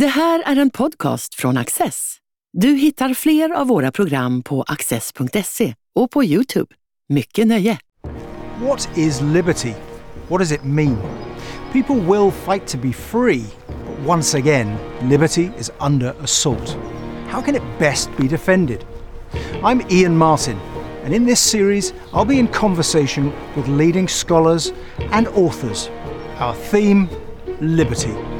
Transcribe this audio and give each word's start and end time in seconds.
Det 0.00 0.06
här 0.06 0.42
är 0.46 0.56
en 0.56 0.70
podcast 0.70 1.34
från 1.34 1.56
Axess. 1.56 2.16
Du 2.52 2.68
hittar 2.68 3.14
fler 3.14 3.50
av 3.50 3.66
våra 3.66 3.92
program 3.92 4.42
på 4.42 4.62
axess.se 4.62 5.74
och 5.94 6.10
på 6.10 6.24
Youtube. 6.24 6.74
Mycket 7.08 7.46
nöje! 7.46 7.78
What 8.60 8.88
is 8.98 9.20
liberty? 9.20 9.72
What 10.28 10.40
does 10.40 10.52
it 10.52 10.64
mean? 10.64 10.96
People 11.72 11.94
will 11.94 12.30
fight 12.30 12.66
to 12.66 12.78
be 12.78 12.92
free, 12.92 13.44
but 13.66 14.08
once 14.08 14.38
again, 14.38 14.76
liberty 15.02 15.50
is 15.58 15.70
under 15.80 16.14
assault. 16.22 16.76
How 17.30 17.42
can 17.42 17.54
it 17.54 17.62
best 17.78 18.10
be 18.16 18.28
defended? 18.28 18.84
I'm 19.62 19.80
Iain 19.90 20.16
Martin, 20.16 20.58
and 21.04 21.14
in 21.14 21.26
this 21.26 21.40
series, 21.40 21.92
I'll 22.12 22.28
be 22.28 22.38
in 22.38 22.48
conversation 22.48 23.32
with 23.56 23.68
leading 23.68 24.08
scholars 24.08 24.72
and 25.12 25.28
authors. 25.28 25.90
Our 26.38 26.54
theme 26.54 27.08
liberty. 27.60 28.35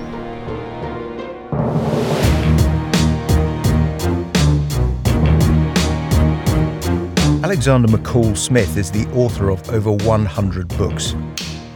Alexander 7.46 7.86
McCall 7.86 8.36
Smith 8.36 8.76
is 8.76 8.90
the 8.90 9.06
author 9.12 9.50
of 9.50 9.70
over 9.70 9.92
100 9.92 10.66
books. 10.76 11.14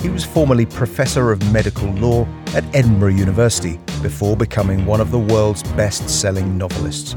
He 0.01 0.09
was 0.09 0.25
formerly 0.25 0.67
Professor 0.67 1.31
of 1.31 1.53
Medical 1.53 1.89
Law 1.93 2.27
at 2.57 2.65
Edinburgh 2.75 3.11
University 3.11 3.79
before 4.03 4.37
becoming 4.37 4.85
one 4.85 5.01
of 5.01 5.13
the 5.13 5.19
world's 5.21 5.63
best 5.75 6.09
selling 6.11 6.59
novelists. 6.59 7.15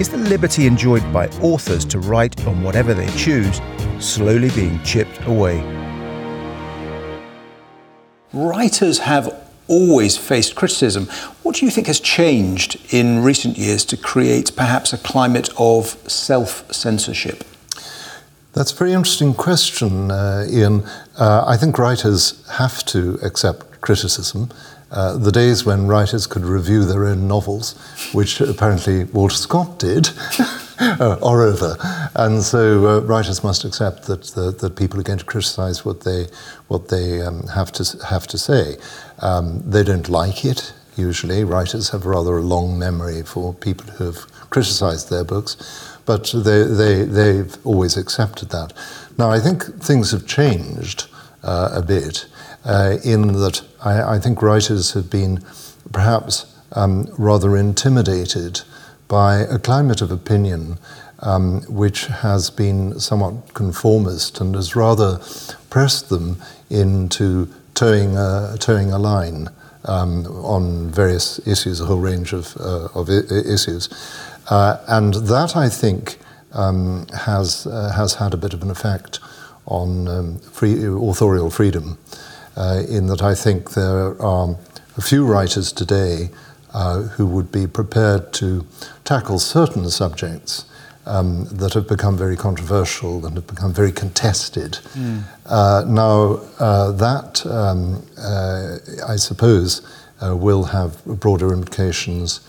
Is 0.00 0.08
the 0.08 0.16
liberty 0.16 0.66
enjoyed 0.66 1.02
by 1.12 1.28
authors 1.42 1.84
to 1.84 1.98
write 1.98 2.46
on 2.46 2.62
whatever 2.62 2.94
they 2.94 3.06
choose 3.18 3.60
slowly 3.98 4.48
being 4.52 4.82
chipped 4.82 5.22
away? 5.26 5.60
Writers 8.32 9.00
have 9.00 9.44
always 9.68 10.16
faced 10.16 10.54
criticism. 10.54 11.04
What 11.42 11.56
do 11.56 11.66
you 11.66 11.70
think 11.70 11.88
has 11.88 12.00
changed 12.00 12.80
in 12.94 13.22
recent 13.22 13.58
years 13.58 13.84
to 13.84 13.98
create 13.98 14.56
perhaps 14.56 14.94
a 14.94 14.98
climate 14.98 15.50
of 15.58 15.88
self 16.10 16.72
censorship? 16.72 17.44
That's 18.54 18.70
a 18.70 18.76
very 18.76 18.92
interesting 18.92 19.34
question, 19.34 20.12
uh, 20.12 20.46
Iain. 20.48 20.84
Uh, 21.18 21.44
I 21.44 21.56
think 21.56 21.76
writers 21.76 22.46
have 22.52 22.84
to 22.86 23.18
accept 23.20 23.80
criticism. 23.80 24.48
Uh, 24.92 25.18
the 25.18 25.32
days 25.32 25.66
when 25.66 25.88
writers 25.88 26.28
could 26.28 26.44
review 26.44 26.84
their 26.84 27.04
own 27.04 27.26
novels, 27.26 27.72
which 28.12 28.40
apparently 28.40 29.04
Walter 29.06 29.34
Scott 29.34 29.80
did, 29.80 30.10
are 31.00 31.42
over. 31.42 31.76
And 32.14 32.44
so 32.44 32.86
uh, 32.86 33.00
writers 33.00 33.42
must 33.42 33.64
accept 33.64 34.04
that, 34.04 34.22
that, 34.36 34.60
that 34.60 34.76
people 34.76 35.00
are 35.00 35.02
going 35.02 35.18
to 35.18 35.24
criticize 35.24 35.84
what 35.84 36.02
they, 36.02 36.28
what 36.68 36.90
they 36.90 37.22
um, 37.22 37.48
have, 37.48 37.72
to, 37.72 38.06
have 38.06 38.28
to 38.28 38.38
say. 38.38 38.76
Um, 39.18 39.68
they 39.68 39.82
don't 39.82 40.08
like 40.08 40.44
it, 40.44 40.72
usually. 40.94 41.42
Writers 41.42 41.90
have 41.90 42.06
rather 42.06 42.36
a 42.36 42.42
long 42.42 42.78
memory 42.78 43.24
for 43.24 43.52
people 43.52 43.86
who 43.94 44.04
have 44.04 44.30
criticized 44.50 45.10
their 45.10 45.24
books 45.24 45.56
but 46.06 46.32
they, 46.34 46.62
they, 46.64 47.04
they've 47.04 47.56
always 47.64 47.96
accepted 47.96 48.50
that. 48.50 48.72
Now, 49.18 49.30
I 49.30 49.40
think 49.40 49.62
things 49.82 50.10
have 50.10 50.26
changed 50.26 51.06
uh, 51.42 51.70
a 51.72 51.82
bit 51.82 52.26
uh, 52.64 52.96
in 53.04 53.28
that 53.34 53.62
I, 53.84 54.16
I, 54.16 54.18
think 54.18 54.40
writers 54.40 54.92
have 54.92 55.10
been 55.10 55.44
perhaps 55.92 56.54
um, 56.72 57.06
rather 57.18 57.56
intimidated 57.56 58.62
by 59.08 59.40
a 59.40 59.58
climate 59.58 60.00
of 60.00 60.10
opinion 60.10 60.78
um, 61.20 61.62
which 61.62 62.06
has 62.06 62.50
been 62.50 62.98
somewhat 62.98 63.54
conformist 63.54 64.40
and 64.40 64.54
has 64.54 64.74
rather 64.76 65.20
pressed 65.70 66.08
them 66.08 66.40
into 66.70 67.48
towing 67.74 68.16
a, 68.16 68.56
towing 68.58 68.92
a 68.92 68.98
line 68.98 69.48
um, 69.86 70.26
on 70.26 70.90
various 70.90 71.46
issues, 71.46 71.80
a 71.80 71.84
whole 71.86 72.00
range 72.00 72.32
of, 72.32 72.56
uh, 72.58 72.88
of 72.94 73.10
I- 73.10 73.22
issues. 73.30 73.88
Uh, 74.48 74.78
and 74.88 75.14
that, 75.14 75.56
I 75.56 75.68
think, 75.68 76.18
um, 76.52 77.06
has, 77.26 77.66
uh, 77.66 77.92
has 77.96 78.14
had 78.14 78.34
a 78.34 78.36
bit 78.36 78.54
of 78.54 78.62
an 78.62 78.70
effect 78.70 79.20
on 79.66 80.08
um, 80.08 80.38
free, 80.38 80.84
authorial 80.84 81.50
freedom, 81.50 81.98
uh, 82.56 82.82
in 82.88 83.06
that 83.06 83.22
I 83.22 83.34
think 83.34 83.72
there 83.72 84.20
are 84.20 84.56
a 84.96 85.02
few 85.02 85.24
writers 85.24 85.72
today 85.72 86.30
uh, 86.72 87.02
who 87.02 87.26
would 87.26 87.50
be 87.50 87.66
prepared 87.66 88.32
to 88.34 88.66
tackle 89.04 89.38
certain 89.38 89.88
subjects 89.90 90.66
um, 91.06 91.46
that 91.46 91.74
have 91.74 91.88
become 91.88 92.16
very 92.16 92.36
controversial 92.36 93.26
and 93.26 93.36
have 93.36 93.46
become 93.46 93.72
very 93.72 93.92
contested. 93.92 94.78
Mm. 94.94 95.22
Uh, 95.46 95.84
now, 95.86 96.40
uh, 96.58 96.92
that, 96.92 97.44
um, 97.46 98.02
I 99.06 99.16
suppose, 99.16 99.82
will 100.22 100.64
have 100.64 101.04
broader 101.04 101.52
implications 101.52 102.40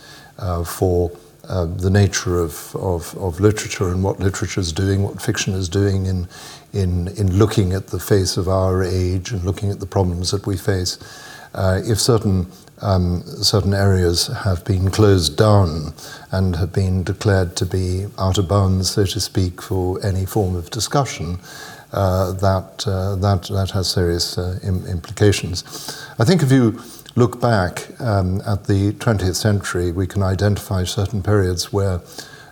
for 0.65 1.11
uh, 1.47 1.65
the 1.65 1.89
nature 1.89 2.39
of, 2.39 2.75
of, 2.75 3.15
of, 3.17 3.39
literature 3.39 3.89
and 3.89 4.03
what 4.03 4.19
literature 4.19 4.59
is 4.59 4.71
doing, 4.71 5.03
what 5.03 5.21
fiction 5.21 5.53
is 5.53 5.69
doing 5.69 6.05
in, 6.05 6.27
in, 6.73 7.07
in 7.17 7.37
looking 7.37 7.73
at 7.73 7.87
the 7.87 7.99
face 7.99 8.37
of 8.37 8.47
our 8.47 8.83
age 8.83 9.31
and 9.31 9.43
looking 9.43 9.69
at 9.69 9.79
the 9.79 9.85
problems 9.85 10.31
that 10.31 10.45
we 10.47 10.57
face. 10.57 10.97
Uh, 11.53 11.81
if 11.85 11.99
certain, 11.99 12.47
um, 12.81 13.21
certain 13.21 13.73
areas 13.73 14.27
have 14.27 14.65
been 14.65 14.89
closed 14.91 15.37
down 15.37 15.93
and 16.31 16.55
have 16.55 16.73
been 16.73 17.03
declared 17.03 17.55
to 17.55 17.65
be 17.65 18.07
out 18.17 18.37
of 18.37 18.47
bounds, 18.47 18.91
so 18.91 19.05
to 19.05 19.19
speak, 19.19 19.61
for 19.61 20.03
any 20.05 20.25
form 20.25 20.55
of 20.55 20.69
discussion, 20.69 21.39
uh, 21.93 22.33
that, 22.33 22.83
uh, 22.87 23.15
that, 23.15 23.43
that 23.43 23.71
has 23.71 23.89
serious 23.89 24.37
uh, 24.37 24.59
Im- 24.63 24.85
implications. 24.85 25.63
I 26.19 26.25
think 26.25 26.43
if 26.43 26.51
you 26.51 26.81
look 27.15 27.39
back 27.39 27.89
um, 27.99 28.41
at 28.45 28.65
the 28.65 28.91
20th 28.93 29.35
century, 29.35 29.91
we 29.91 30.05
can 30.05 30.21
identify 30.21 30.83
certain 30.83 31.23
periods 31.23 31.71
where 31.71 32.01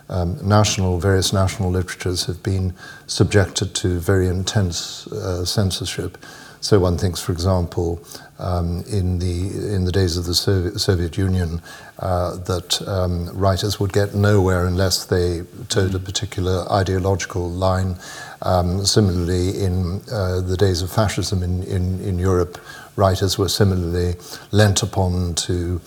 um, 0.08 0.36
national, 0.46 0.98
various 0.98 1.32
national 1.32 1.70
literatures 1.70 2.26
have 2.26 2.42
been 2.42 2.74
subjected 3.06 3.74
to 3.76 3.98
very 3.98 4.28
intense 4.28 5.06
uh, 5.08 5.44
censorship. 5.44 6.18
So 6.60 6.80
one 6.80 6.96
thinks, 6.96 7.20
for 7.20 7.32
example, 7.32 8.02
um, 8.38 8.82
in 8.90 9.18
the 9.18 9.74
in 9.74 9.84
the 9.84 9.92
days 9.92 10.16
of 10.16 10.24
the 10.24 10.34
Soviet, 10.34 11.18
Union, 11.18 11.60
uh, 11.98 12.36
that 12.36 12.80
um, 12.88 13.28
writers 13.38 13.78
would 13.78 13.92
get 13.92 14.14
nowhere 14.14 14.66
unless 14.66 15.04
they 15.04 15.42
towed 15.68 15.94
a 15.94 15.98
particular 15.98 16.66
ideological 16.72 17.50
line. 17.50 17.96
Um, 18.40 18.84
similarly, 18.86 19.60
in 19.60 20.00
uh, 20.10 20.40
the 20.40 20.56
days 20.56 20.80
of 20.80 20.90
fascism 20.90 21.42
in, 21.42 21.62
in, 21.64 22.00
in 22.00 22.18
Europe, 22.18 22.58
writers 22.96 23.38
were 23.38 23.48
similarly 23.48 24.14
lent 24.52 24.82
upon 24.82 25.34
to, 25.34 25.80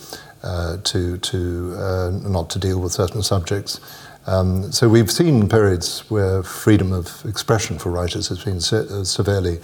uh, 0.43 0.77
to, 0.83 1.17
to 1.17 1.75
uh, 1.77 2.11
not 2.23 2.49
to 2.51 2.59
deal 2.59 2.79
with 2.79 2.91
certain 2.91 3.23
subjects. 3.23 3.79
Um, 4.27 4.71
so 4.73 4.89
we've 4.89 5.11
seen 5.11 5.47
periods 5.47 6.01
where 6.09 6.43
freedom 6.43 6.91
of 6.91 7.23
expression 7.25 7.79
for 7.79 7.91
writers 7.91 8.27
has 8.27 8.43
been 8.43 8.59
se- 8.59 8.87
uh, 8.89 9.03
severely, 9.05 9.59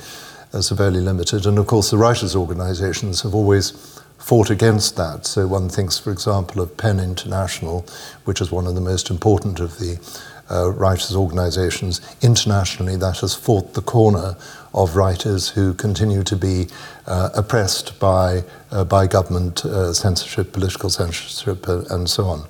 uh, 0.53 0.61
severely 0.61 1.01
limited, 1.01 1.45
and 1.45 1.59
of 1.59 1.67
course 1.67 1.91
the 1.91 1.97
writers' 1.97 2.35
organisations 2.35 3.21
have 3.23 3.35
always 3.35 3.71
fought 4.17 4.49
against 4.49 4.95
that. 4.95 5.25
So 5.25 5.47
one 5.47 5.67
thinks, 5.67 5.97
for 5.97 6.11
example, 6.11 6.61
of 6.61 6.77
PEN 6.77 7.01
International, 7.01 7.85
which 8.23 8.39
is 8.39 8.53
one 8.53 8.65
of 8.65 8.73
the 8.73 8.79
most 8.81 9.09
important 9.09 9.59
of 9.59 9.79
the 9.79 9.99
uh, 10.53 10.69
writers' 10.71 11.15
organisations 11.15 12.01
internationally 12.21 12.95
that 12.95 13.19
has 13.19 13.33
fought 13.33 13.73
the 13.73 13.81
corner 13.81 14.35
of 14.73 14.95
writers 14.95 15.49
who 15.49 15.73
continue 15.73 16.23
to 16.23 16.35
be 16.35 16.67
uh, 17.07 17.29
oppressed 17.35 17.99
by, 17.99 18.43
uh, 18.71 18.83
by 18.83 19.07
government 19.07 19.65
uh, 19.65 19.93
censorship, 19.93 20.51
political 20.53 20.89
censorship, 20.89 21.67
uh, 21.67 21.83
and 21.89 22.09
so 22.09 22.25
on. 22.25 22.47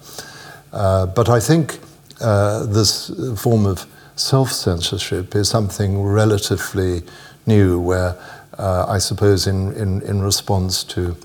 Uh, 0.72 1.06
but 1.06 1.30
I 1.30 1.40
think 1.40 1.80
this 2.20 3.12
form 3.36 3.66
of 3.66 3.86
self 4.16 4.52
censorship 4.52 5.36
is 5.36 5.50
something 5.50 6.02
relatively 6.02 7.02
new, 7.46 7.80
where 7.80 8.16
I 8.58 9.00
suppose 9.00 9.48
in, 9.48 9.74
in, 9.74 10.02
in 10.04 10.22
response 10.22 10.84
to 10.86 11.16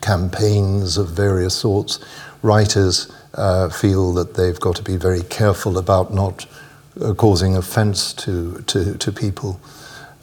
campaigns 0.00 0.98
of 0.98 1.08
various 1.08 1.54
sorts, 1.54 2.00
writers 2.42 3.12
feel 3.68 4.12
that 4.14 4.34
they've 4.34 4.60
got 4.60 4.76
to 4.76 4.82
be 4.82 4.96
very 4.96 5.22
careful 5.22 5.78
about 5.78 6.12
not 6.12 6.46
uh, 7.00 7.14
causing 7.14 7.56
offence 7.56 8.12
to, 8.12 8.60
to, 8.66 8.98
to 8.98 9.12
people. 9.12 9.60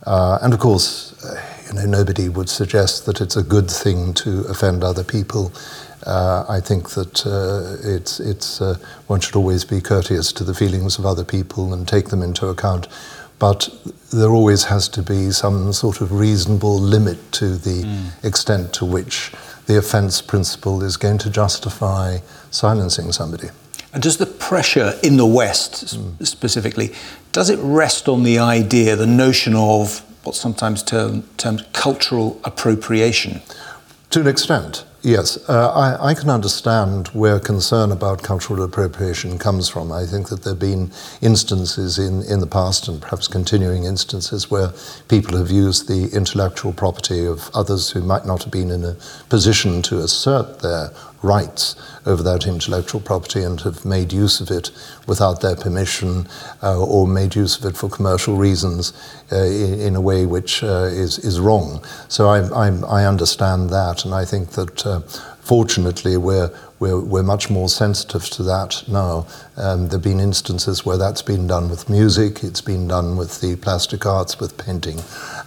Uh, 0.06 0.38
and 0.42 0.54
of 0.54 0.60
course, 0.60 1.14
uh, 1.24 1.42
you 1.68 1.74
know, 1.74 1.86
nobody 1.86 2.30
would 2.30 2.50
suggest 2.50 3.06
that 3.06 3.22
it's 3.22 3.36
a 3.36 3.44
good 3.44 3.72
thing 3.72 4.14
to 4.14 4.42
offend 4.50 4.84
other 4.84 5.04
people. 5.04 5.52
Uh, 6.06 6.46
I 6.48 6.60
think 6.60 6.92
that 6.92 7.26
uh, 7.26 7.78
it's, 7.84 8.20
it's, 8.20 8.60
one 9.08 9.20
should 9.22 9.36
always 9.36 9.66
be 9.66 9.82
courteous 9.82 10.32
to 10.34 10.44
the 10.44 10.54
feelings 10.54 11.00
of 11.00 11.06
other 11.06 11.24
people 11.24 11.74
and 11.74 11.88
take 11.88 12.10
them 12.10 12.22
into 12.22 12.48
account. 12.48 12.88
But 13.40 13.70
there 14.14 14.30
always 14.30 14.66
has 14.66 14.88
to 14.90 15.02
be 15.02 15.32
some 15.32 15.72
sort 15.74 16.02
of 16.02 16.12
reasonable 16.12 16.80
limit 16.80 17.32
to 17.34 17.56
the 17.58 17.84
mm. 17.84 18.26
extent 18.26 18.74
to 18.74 18.86
which 18.86 19.32
the 19.68 19.78
offence 19.78 20.22
principle 20.22 20.82
is 20.82 20.98
going 20.98 21.20
to 21.20 21.30
justify 21.30 22.18
silencing 22.50 23.12
somebody. 23.12 23.50
And 23.94 24.02
does 24.02 24.18
the 24.18 24.26
pressure 24.26 24.94
in 25.04 25.18
the 25.18 25.26
West 25.26 25.86
mm. 25.86 26.26
specifically, 26.26 26.94
does 27.32 27.50
it 27.50 27.60
rest 27.60 28.08
on 28.08 28.24
the 28.24 28.40
idea, 28.40 28.96
the 28.96 29.08
notion 29.08 29.56
of 29.56 30.00
what's 30.24 30.40
sometimes 30.40 30.84
term, 30.84 31.24
termed 31.38 31.66
cultural 31.74 32.40
appropriation? 32.44 33.42
To 34.12 34.22
an 34.22 34.28
extent, 34.28 34.86
Yes, 35.08 35.38
uh, 35.48 35.72
I, 35.72 36.10
I, 36.10 36.14
can 36.14 36.30
understand 36.30 37.08
where 37.14 37.40
concern 37.40 37.94
about 37.94 38.24
cultural 38.24 38.62
appropriation 38.62 39.40
comes 39.40 39.70
from. 39.70 39.90
I 39.90 40.06
think 40.06 40.28
that 40.28 40.44
there 40.44 40.52
have 40.52 40.60
been 40.60 40.92
instances 41.22 41.98
in, 41.98 42.24
in 42.24 42.42
the 42.42 42.46
past, 42.46 42.90
and 42.90 43.02
perhaps 43.02 43.30
continuing 43.30 43.86
instances, 43.86 44.52
where 44.52 44.74
people 45.08 45.38
have 45.38 45.50
used 45.50 45.88
the 45.88 46.14
intellectual 46.14 46.74
property 46.74 47.26
of 47.26 47.50
others 47.54 47.92
who 47.92 48.02
might 48.02 48.26
not 48.26 48.44
have 48.44 48.52
been 48.52 48.70
in 48.70 48.84
a 48.84 48.98
position 49.30 49.82
to 49.84 50.00
assert 50.00 50.60
their 50.60 50.92
rights 51.22 51.76
over 52.06 52.22
that 52.24 52.46
intellectual 52.46 53.02
property 53.02 53.42
and 53.44 53.62
have 53.62 53.86
made 53.86 54.14
use 54.14 54.40
of 54.40 54.52
it 54.52 54.72
without 55.08 55.42
their 55.42 55.56
permission 55.56 56.28
uh, 56.62 56.80
or 56.80 57.08
made 57.08 57.36
use 57.36 57.58
of 57.58 57.66
it 57.66 57.76
for 57.76 57.90
commercial 57.90 58.38
reasons 58.38 58.94
uh, 59.32 59.44
in, 59.44 59.80
in, 59.80 59.96
a 59.96 60.02
way 60.02 60.26
which 60.26 60.64
uh, 60.64 60.90
is, 60.90 61.20
is 61.20 61.40
wrong. 61.40 61.84
So 62.08 62.28
I, 62.28 62.40
I, 62.68 63.02
I, 63.02 63.06
understand 63.06 63.70
that, 63.72 64.06
and 64.06 64.14
I 64.14 64.26
think 64.26 64.52
that 64.52 64.86
uh, 64.86 65.02
fortunately 65.48 66.18
we're, 66.18 66.52
we're, 66.80 67.00
we're 67.00 67.24
much 67.24 67.50
more 67.50 67.70
sensitive 67.70 68.26
to 68.32 68.44
that 68.44 68.84
now. 68.88 69.26
Um, 69.56 69.88
there 69.88 69.98
have 69.98 70.04
been 70.04 70.20
instances 70.20 70.86
where 70.86 70.98
that's 70.98 71.22
been 71.22 71.48
done 71.48 71.70
with 71.70 71.90
music, 71.90 72.44
it's 72.44 72.62
been 72.62 72.88
done 72.88 73.18
with 73.18 73.42
the 73.42 73.56
plastic 73.56 74.06
arts, 74.06 74.40
with 74.40 74.58
painting, 74.58 75.00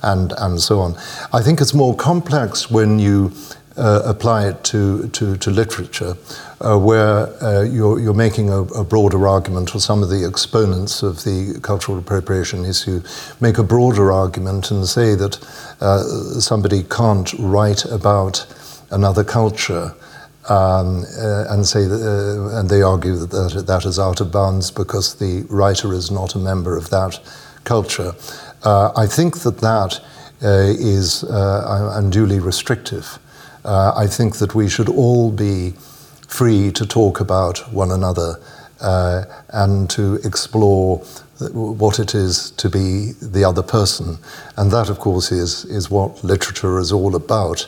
and, 0.03 0.33
and 0.39 0.61
so 0.61 0.81
on. 0.81 0.97
I 1.33 1.43
think 1.43 1.61
it's 1.61 1.75
more 1.75 1.95
complex 1.95 2.71
when 2.71 2.99
you 2.99 3.33
uh, 3.81 4.03
apply 4.05 4.47
it 4.47 4.63
to, 4.63 5.09
to, 5.09 5.37
to 5.39 5.51
literature, 5.51 6.15
uh, 6.61 6.79
where 6.79 7.29
uh, 7.43 7.63
you're, 7.63 7.99
you're 7.99 8.15
making 8.15 8.51
a, 8.51 8.61
a, 8.63 8.85
broader 8.85 9.27
argument, 9.27 9.75
or 9.75 9.81
some 9.81 10.03
of 10.03 10.11
the 10.11 10.27
exponents 10.29 11.03
of 11.03 11.25
the 11.25 11.59
cultural 11.63 11.99
appropriation 11.99 12.67
issue 12.67 13.01
make 13.41 13.57
a 13.57 13.63
broader 13.63 14.13
argument 14.13 14.71
and 14.71 14.87
say 14.87 15.15
that 15.15 15.39
uh, 15.81 16.03
somebody 16.39 16.83
can't 16.83 17.33
write 17.39 17.87
about 17.87 18.47
another 18.91 19.25
culture. 19.25 19.95
Um, 20.49 21.05
uh, 21.19 21.45
and 21.51 21.67
say 21.67 21.85
that, 21.85 22.01
uh, 22.01 22.59
and 22.59 22.69
they 22.69 22.81
argue 22.83 23.15
that, 23.15 23.31
that 23.31 23.67
that 23.67 23.85
is 23.85 23.99
out 23.99 24.21
of 24.21 24.33
bounds 24.33 24.71
because 24.71 25.15
the 25.15 25.47
writer 25.51 25.93
is 25.93 26.11
not 26.11 26.35
a 26.35 26.39
member 26.39 26.77
of 26.77 26.89
that 26.91 27.21
culture. 27.65 28.15
I 28.65 29.07
think 29.07 29.41
that 29.41 29.59
that 29.59 30.01
is 30.41 31.23
unduly 31.23 32.41
restrictive. 32.41 33.19
Uh, 33.65 33.93
I 33.97 34.07
think 34.07 34.37
that 34.37 34.55
we 34.55 34.69
should 34.69 34.89
all 34.89 35.31
be 35.31 35.75
free 36.29 36.71
to 36.73 36.87
talk 36.87 37.21
about 37.21 37.73
one 37.73 37.91
another 37.91 38.41
uh, 38.81 39.25
and 39.51 39.91
to 39.91 40.17
explore 40.25 40.99
what 41.53 41.99
it 41.99 42.15
is 42.15 42.51
to 42.53 42.69
be 42.69 43.13
the 43.21 43.45
other 43.45 43.63
person. 43.63 44.19
And 44.57 44.71
that, 44.73 44.91
of 44.91 44.99
course, 44.99 45.33
is, 45.33 45.65
is 45.67 45.91
what 45.91 46.23
literature 46.23 46.79
is 46.79 46.93
all 46.93 47.15
about. 47.15 47.67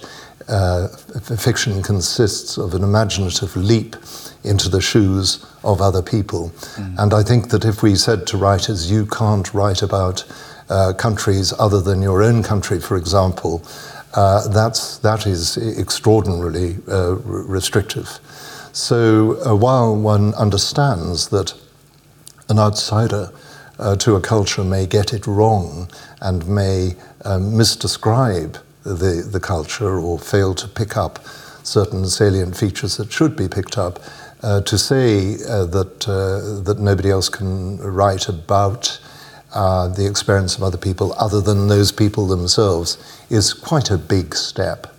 Uh, 0.48 0.88
fiction 0.88 1.82
consists 1.82 2.58
of 2.58 2.74
an 2.74 2.82
imaginative 2.82 3.56
leap 3.56 3.96
into 4.44 4.68
the 4.68 4.80
shoes 4.80 5.44
of 5.62 5.80
other 5.80 6.02
people. 6.02 6.50
Mm. 6.76 6.98
And 6.98 7.14
I 7.14 7.22
think 7.22 7.50
that 7.50 7.64
if 7.64 7.82
we 7.82 7.94
said 7.94 8.26
to 8.28 8.36
writers, 8.36 8.90
you 8.90 9.06
can't 9.06 9.52
write 9.54 9.82
about 9.82 10.24
uh, 10.68 10.92
countries 10.94 11.52
other 11.58 11.80
than 11.80 12.02
your 12.02 12.22
own 12.22 12.42
country, 12.42 12.80
for 12.80 12.96
example, 12.96 13.62
uh, 14.14 14.46
that's, 14.48 14.98
that 14.98 15.26
is 15.26 15.56
extraordinarily 15.56 16.76
uh, 16.88 17.16
restrictive. 17.24 18.18
So 18.72 19.42
uh, 19.44 19.54
while 19.54 19.96
one 19.96 20.34
understands 20.34 21.28
that 21.28 21.54
an 22.48 22.58
outsider 22.58 23.32
uh, 23.78 23.96
to 23.96 24.16
a 24.16 24.20
culture 24.20 24.64
may 24.64 24.86
get 24.86 25.12
it 25.12 25.26
wrong 25.26 25.90
and 26.20 26.46
may 26.46 26.94
um, 27.24 27.52
misdescribe 27.54 28.58
the, 28.84 29.26
the 29.30 29.40
culture 29.40 29.98
or 29.98 30.18
fail 30.18 30.54
to 30.54 30.68
pick 30.68 30.96
up 30.96 31.18
certain 31.62 32.06
salient 32.06 32.56
features 32.56 32.96
that 32.96 33.12
should 33.12 33.36
be 33.36 33.48
picked 33.48 33.78
up, 33.78 34.00
uh, 34.42 34.60
to 34.62 34.76
say 34.76 35.36
uh, 35.48 35.64
that, 35.66 36.00
that 36.64 36.78
nobody 36.80 37.10
else 37.10 37.28
can 37.28 37.78
write 37.78 38.28
about 38.28 39.00
uh, 39.54 39.88
the 39.88 40.06
experience 40.06 40.56
of 40.56 40.62
other 40.62 40.78
people 40.78 41.14
other 41.18 41.40
than 41.40 41.68
those 41.68 41.92
people 41.92 42.26
themselves 42.26 42.96
is 43.30 43.52
quite 43.52 43.90
a 43.90 43.98
big 43.98 44.34
step 44.34 44.92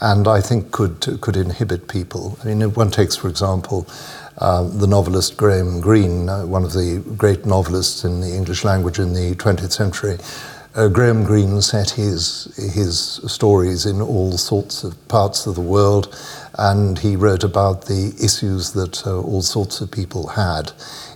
and 0.00 0.26
I 0.26 0.40
think 0.40 0.72
could, 0.72 1.18
could 1.20 1.36
inhibit 1.36 1.88
people. 1.88 2.38
I 2.42 2.46
mean, 2.46 2.62
if 2.62 2.76
one 2.76 2.90
takes, 2.90 3.16
for 3.16 3.28
example, 3.28 3.86
uh, 4.38 4.62
the 4.62 4.86
novelist 4.86 5.36
Graham 5.36 5.80
Greene, 5.80 6.28
uh, 6.28 6.46
one 6.46 6.64
of 6.64 6.72
the 6.72 7.04
great 7.16 7.44
novelists 7.44 8.04
in 8.04 8.20
the 8.20 8.34
English 8.34 8.64
language 8.64 8.98
in 8.98 9.12
the 9.12 9.34
20th 9.34 9.72
century, 9.72 10.18
uh, 10.74 10.88
Graham 10.88 11.24
Greene 11.24 11.60
set 11.62 11.90
his, 11.90 12.54
his 12.74 13.20
stories 13.26 13.86
in 13.86 14.00
all 14.00 14.32
sorts 14.32 14.84
of 14.84 14.96
parts 15.08 15.46
of 15.46 15.54
the 15.56 15.60
world, 15.60 16.16
and 16.58 16.98
he 16.98 17.16
wrote 17.16 17.42
about 17.42 17.86
the 17.86 18.14
issues 18.22 18.72
that 18.72 19.06
uh, 19.06 19.20
all 19.20 19.42
sorts 19.42 19.80
of 19.80 19.90
people 19.90 20.28
had 20.28 20.72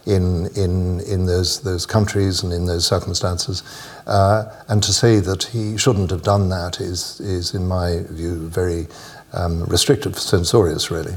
in, 0.07 0.47
in, 0.57 1.01
in 1.01 1.27
those, 1.27 1.61
those 1.61 1.87
countries 1.87 2.43
and 2.43 2.53
in 2.53 2.67
those 2.67 2.87
circumstances. 2.87 3.63
Uh, 4.07 4.45
and 4.69 4.83
to 4.83 4.93
say 4.93 5.21
that 5.21 5.45
he 5.45 5.77
shouldn't 5.77 6.11
have 6.11 6.23
done 6.23 6.49
that 6.49 6.81
is, 6.81 7.21
is 7.21 7.55
in 7.55 7.67
my 7.67 8.03
view, 8.11 8.49
very 8.49 8.87
um, 9.33 9.65
restrictive, 9.65 10.19
censorious, 10.19 10.91
really. 10.91 11.15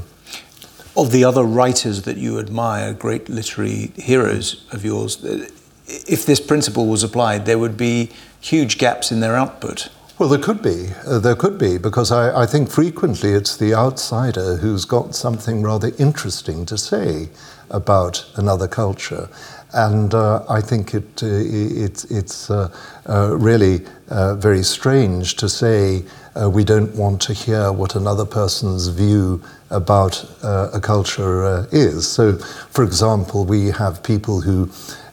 Of 0.96 1.10
the 1.12 1.24
other 1.24 1.44
writers 1.44 2.02
that 2.02 2.16
you 2.16 2.38
admire, 2.38 2.92
great 2.92 3.28
literary 3.28 3.92
heroes 3.96 4.64
of 4.72 4.84
yours, 4.84 5.24
uh, 5.24 5.48
if 5.86 6.26
this 6.26 6.40
principle 6.40 6.86
was 6.86 7.02
applied, 7.02 7.46
there 7.46 7.58
would 7.58 7.76
be 7.76 8.10
huge 8.40 8.78
gaps 8.78 9.10
in 9.12 9.20
their 9.20 9.36
output. 9.36 9.88
Well, 10.18 10.28
there 10.28 10.40
could 10.40 10.62
be. 10.62 10.88
Uh, 11.06 11.20
there 11.20 11.36
could 11.36 11.58
be, 11.58 11.78
because 11.78 12.10
I, 12.10 12.42
I, 12.42 12.46
think 12.46 12.68
frequently 12.68 13.30
it's 13.30 13.56
the 13.56 13.72
outsider 13.72 14.56
who's 14.56 14.84
got 14.84 15.14
something 15.14 15.62
rather 15.62 15.92
interesting 15.96 16.66
to 16.66 16.76
say 16.76 17.28
about 17.70 18.28
another 18.34 18.66
culture. 18.66 19.28
And 19.74 20.14
uh, 20.14 20.44
I 20.48 20.60
think 20.60 20.94
it, 20.94 21.22
uh, 21.22 21.26
it 21.26 22.04
it's 22.10 22.50
uh, 22.50 22.74
uh, 23.08 23.36
really 23.36 23.84
uh, 24.08 24.34
very 24.34 24.62
strange 24.62 25.36
to 25.36 25.48
say 25.48 26.04
we 26.50 26.62
don't 26.62 26.94
want 26.94 27.20
to 27.22 27.32
hear 27.32 27.72
what 27.72 27.96
another 27.96 28.24
person's 28.24 28.86
view 28.86 29.42
about 29.70 30.24
a 30.42 30.80
culture 30.80 31.66
is. 31.72 32.06
So, 32.08 32.38
for 32.70 32.84
example, 32.84 33.44
we 33.44 33.66
have 33.66 34.04
people 34.04 34.40
who 34.40 34.70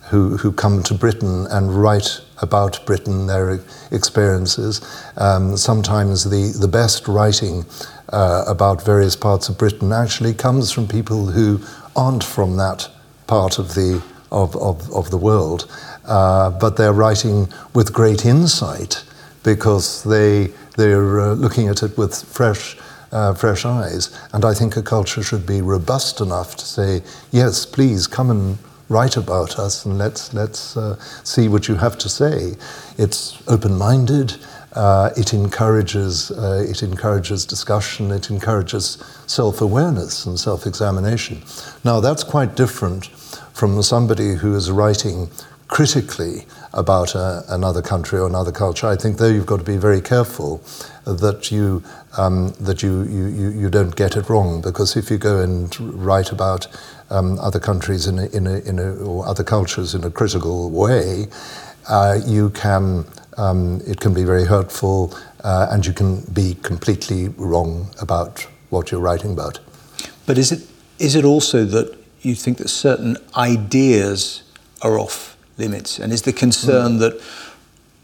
who, 0.09 0.37
who 0.37 0.51
come 0.51 0.83
to 0.83 0.93
Britain 0.93 1.47
and 1.49 1.81
write 1.81 2.21
about 2.41 2.85
Britain, 2.85 3.27
their 3.27 3.59
experiences. 3.91 4.81
Um, 5.17 5.57
sometimes 5.57 6.23
the, 6.23 6.57
the 6.59 6.67
best 6.67 7.07
writing 7.07 7.65
uh, 8.09 8.45
about 8.47 8.83
various 8.83 9.15
parts 9.15 9.49
of 9.49 9.57
Britain 9.57 9.91
actually 9.91 10.33
comes 10.33 10.71
from 10.71 10.87
people 10.87 11.27
who 11.27 11.59
aren't 11.95 12.23
from 12.23 12.57
that 12.57 12.89
part 13.27 13.57
of 13.57 13.73
the, 13.73 14.03
of, 14.31 14.55
of, 14.57 14.91
of 14.93 15.11
the 15.11 15.17
world, 15.17 15.71
uh, 16.05 16.49
but 16.51 16.77
they're 16.77 16.93
writing 16.93 17.47
with 17.73 17.93
great 17.93 18.25
insight 18.25 19.03
because 19.43 20.03
they, 20.03 20.47
they're 20.77 21.19
uh, 21.19 21.33
looking 21.33 21.67
at 21.67 21.83
it 21.83 21.97
with 21.97 22.23
fresh, 22.23 22.77
uh, 23.11 23.33
fresh 23.33 23.65
eyes. 23.65 24.17
And 24.33 24.43
I 24.43 24.53
think 24.53 24.75
a 24.75 24.83
culture 24.83 25.23
should 25.23 25.45
be 25.45 25.61
robust 25.61 26.21
enough 26.21 26.55
to 26.57 26.65
say, 26.65 27.01
yes, 27.31 27.65
please 27.65 28.07
come 28.07 28.29
and 28.29 28.57
write 28.89 29.17
about 29.17 29.57
us 29.57 29.85
and 29.85 29.97
let's, 29.97 30.33
let's 30.33 30.77
uh, 30.77 30.95
see 31.23 31.47
what 31.47 31.67
you 31.67 31.75
have 31.75 31.97
to 31.97 32.09
say. 32.09 32.55
It's 32.97 33.41
open 33.47 33.77
minded. 33.77 34.35
Uh, 34.73 35.09
it 35.15 35.33
encourages 35.33 36.31
uh, 36.31 36.65
it 36.67 36.83
encourages 36.83 37.45
discussion. 37.45 38.11
It 38.11 38.29
encourages 38.29 38.97
self-awareness 39.25 40.25
and 40.25 40.37
self-examination. 40.37 41.43
Now 41.85 42.01
that's 42.01 42.25
quite 42.25 42.55
different 42.55 43.05
from 43.53 43.81
somebody 43.81 44.33
who 44.33 44.53
is 44.53 44.69
writing 44.69 45.29
critically 45.67 46.45
about 46.73 47.15
a, 47.15 47.43
another 47.49 47.81
country 47.81 48.19
or 48.19 48.27
another 48.27 48.51
culture. 48.51 48.87
I 48.87 48.95
think 48.95 49.17
there 49.17 49.31
you've 49.31 49.45
got 49.45 49.59
to 49.59 49.63
be 49.63 49.77
very 49.77 50.01
careful 50.01 50.61
that 51.05 51.51
you 51.51 51.83
um, 52.17 52.53
that 52.59 52.81
you, 52.81 53.03
you, 53.03 53.49
you 53.49 53.69
don't 53.69 53.95
get 53.95 54.15
it 54.15 54.29
wrong 54.29 54.61
because 54.61 54.95
if 54.95 55.09
you 55.09 55.17
go 55.17 55.39
and 55.39 55.77
write 55.79 56.31
about 56.31 56.67
um, 57.09 57.37
other 57.39 57.59
countries 57.59 58.07
in 58.07 58.19
a, 58.19 58.25
in, 58.27 58.47
a, 58.47 58.59
in 58.59 58.79
a, 58.79 58.95
or 58.95 59.25
other 59.27 59.43
cultures 59.43 59.93
in 59.93 60.03
a 60.03 60.09
critical 60.09 60.69
way, 60.71 61.27
uh, 61.89 62.17
you 62.25 62.49
can 62.51 63.05
um, 63.37 63.81
it 63.85 63.99
can 63.99 64.13
be 64.13 64.23
very 64.23 64.45
hurtful, 64.45 65.13
uh, 65.43 65.67
and 65.69 65.85
you 65.85 65.91
can 65.91 66.21
be 66.31 66.55
completely 66.61 67.27
wrong 67.29 67.93
about 67.99 68.47
what 68.69 68.91
you're 68.91 69.01
writing 69.01 69.33
about. 69.33 69.59
But 70.25 70.37
is 70.37 70.51
it 70.51 70.67
is 70.99 71.15
it 71.15 71.25
also 71.25 71.65
that 71.65 71.97
you 72.21 72.33
think 72.35 72.57
that 72.57 72.69
certain 72.69 73.17
ideas 73.35 74.43
are 74.81 74.97
off 74.97 75.34
limits, 75.57 75.99
and 75.99 76.11
is 76.11 76.23
the 76.23 76.33
concern 76.33 76.93
mm. 76.93 76.99
that 76.99 77.21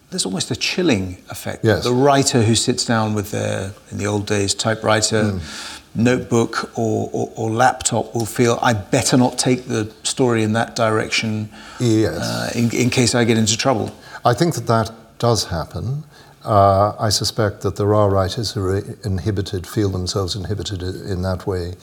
there's 0.10 0.25
almost 0.25 0.51
a 0.51 0.55
chilling 0.55 1.17
effect. 1.29 1.63
Yes. 1.63 1.84
The 1.84 1.93
writer 1.93 2.43
who 2.43 2.53
sits 2.53 2.86
down 2.86 3.13
with 3.13 3.31
their, 3.31 3.72
in 3.91 3.98
the 3.98 4.08
old 4.08 4.25
days, 4.25 4.53
typewriter, 4.53 5.24
mm. 5.24 5.81
notebook, 5.96 6.77
or, 6.77 7.10
or, 7.13 7.31
or, 7.36 7.50
laptop 7.50 8.13
will 8.13 8.25
feel, 8.25 8.60
I 8.62 8.74
better 8.74 9.15
not 9.15 9.39
take 9.39 9.65
the 9.65 9.91
story 10.03 10.43
in 10.43 10.53
that 10.53 10.75
direction 10.75 11.50
yes. 11.79 12.17
uh, 12.20 12.51
in, 12.55 12.75
in 12.75 12.89
case 12.89 13.15
I 13.15 13.24
get 13.24 13.38
into 13.38 13.58
trouble. 13.58 13.96
I 14.25 14.34
think 14.34 14.55
that 14.55 14.67
that 14.67 14.91
does 15.17 15.46
happen. 15.46 16.03
Uh, 16.43 16.93
I 17.00 17.10
suspect 17.10 17.62
that 17.62 17.75
there 17.75 17.93
are 17.93 18.10
writers 18.10 18.51
who 18.51 18.65
are 18.65 18.84
inhibited, 19.03 19.67
feel 19.67 19.89
themselves 19.89 20.36
inhibited 20.36 20.81
in 20.81 21.22
that 21.22 21.46
way, 21.46 21.75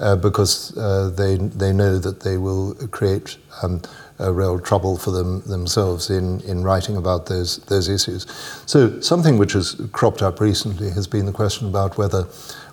uh, 0.00 0.16
because 0.16 0.76
uh, 0.76 1.10
they 1.10 1.36
they 1.36 1.72
know 1.72 1.98
that 1.98 2.20
they 2.20 2.36
will 2.36 2.74
create 2.90 3.36
um, 3.62 3.80
a 4.20 4.32
real 4.32 4.58
trouble 4.60 4.96
for 4.96 5.10
them 5.10 5.40
themselves 5.42 6.10
in, 6.10 6.40
in 6.42 6.62
writing 6.62 6.96
about 6.96 7.26
those 7.26 7.58
those 7.66 7.88
issues. 7.88 8.26
So 8.66 9.00
something 9.00 9.38
which 9.38 9.54
has 9.54 9.80
cropped 9.92 10.22
up 10.22 10.40
recently 10.40 10.90
has 10.90 11.06
been 11.06 11.26
the 11.26 11.32
question 11.32 11.68
about 11.68 11.98
whether 11.98 12.26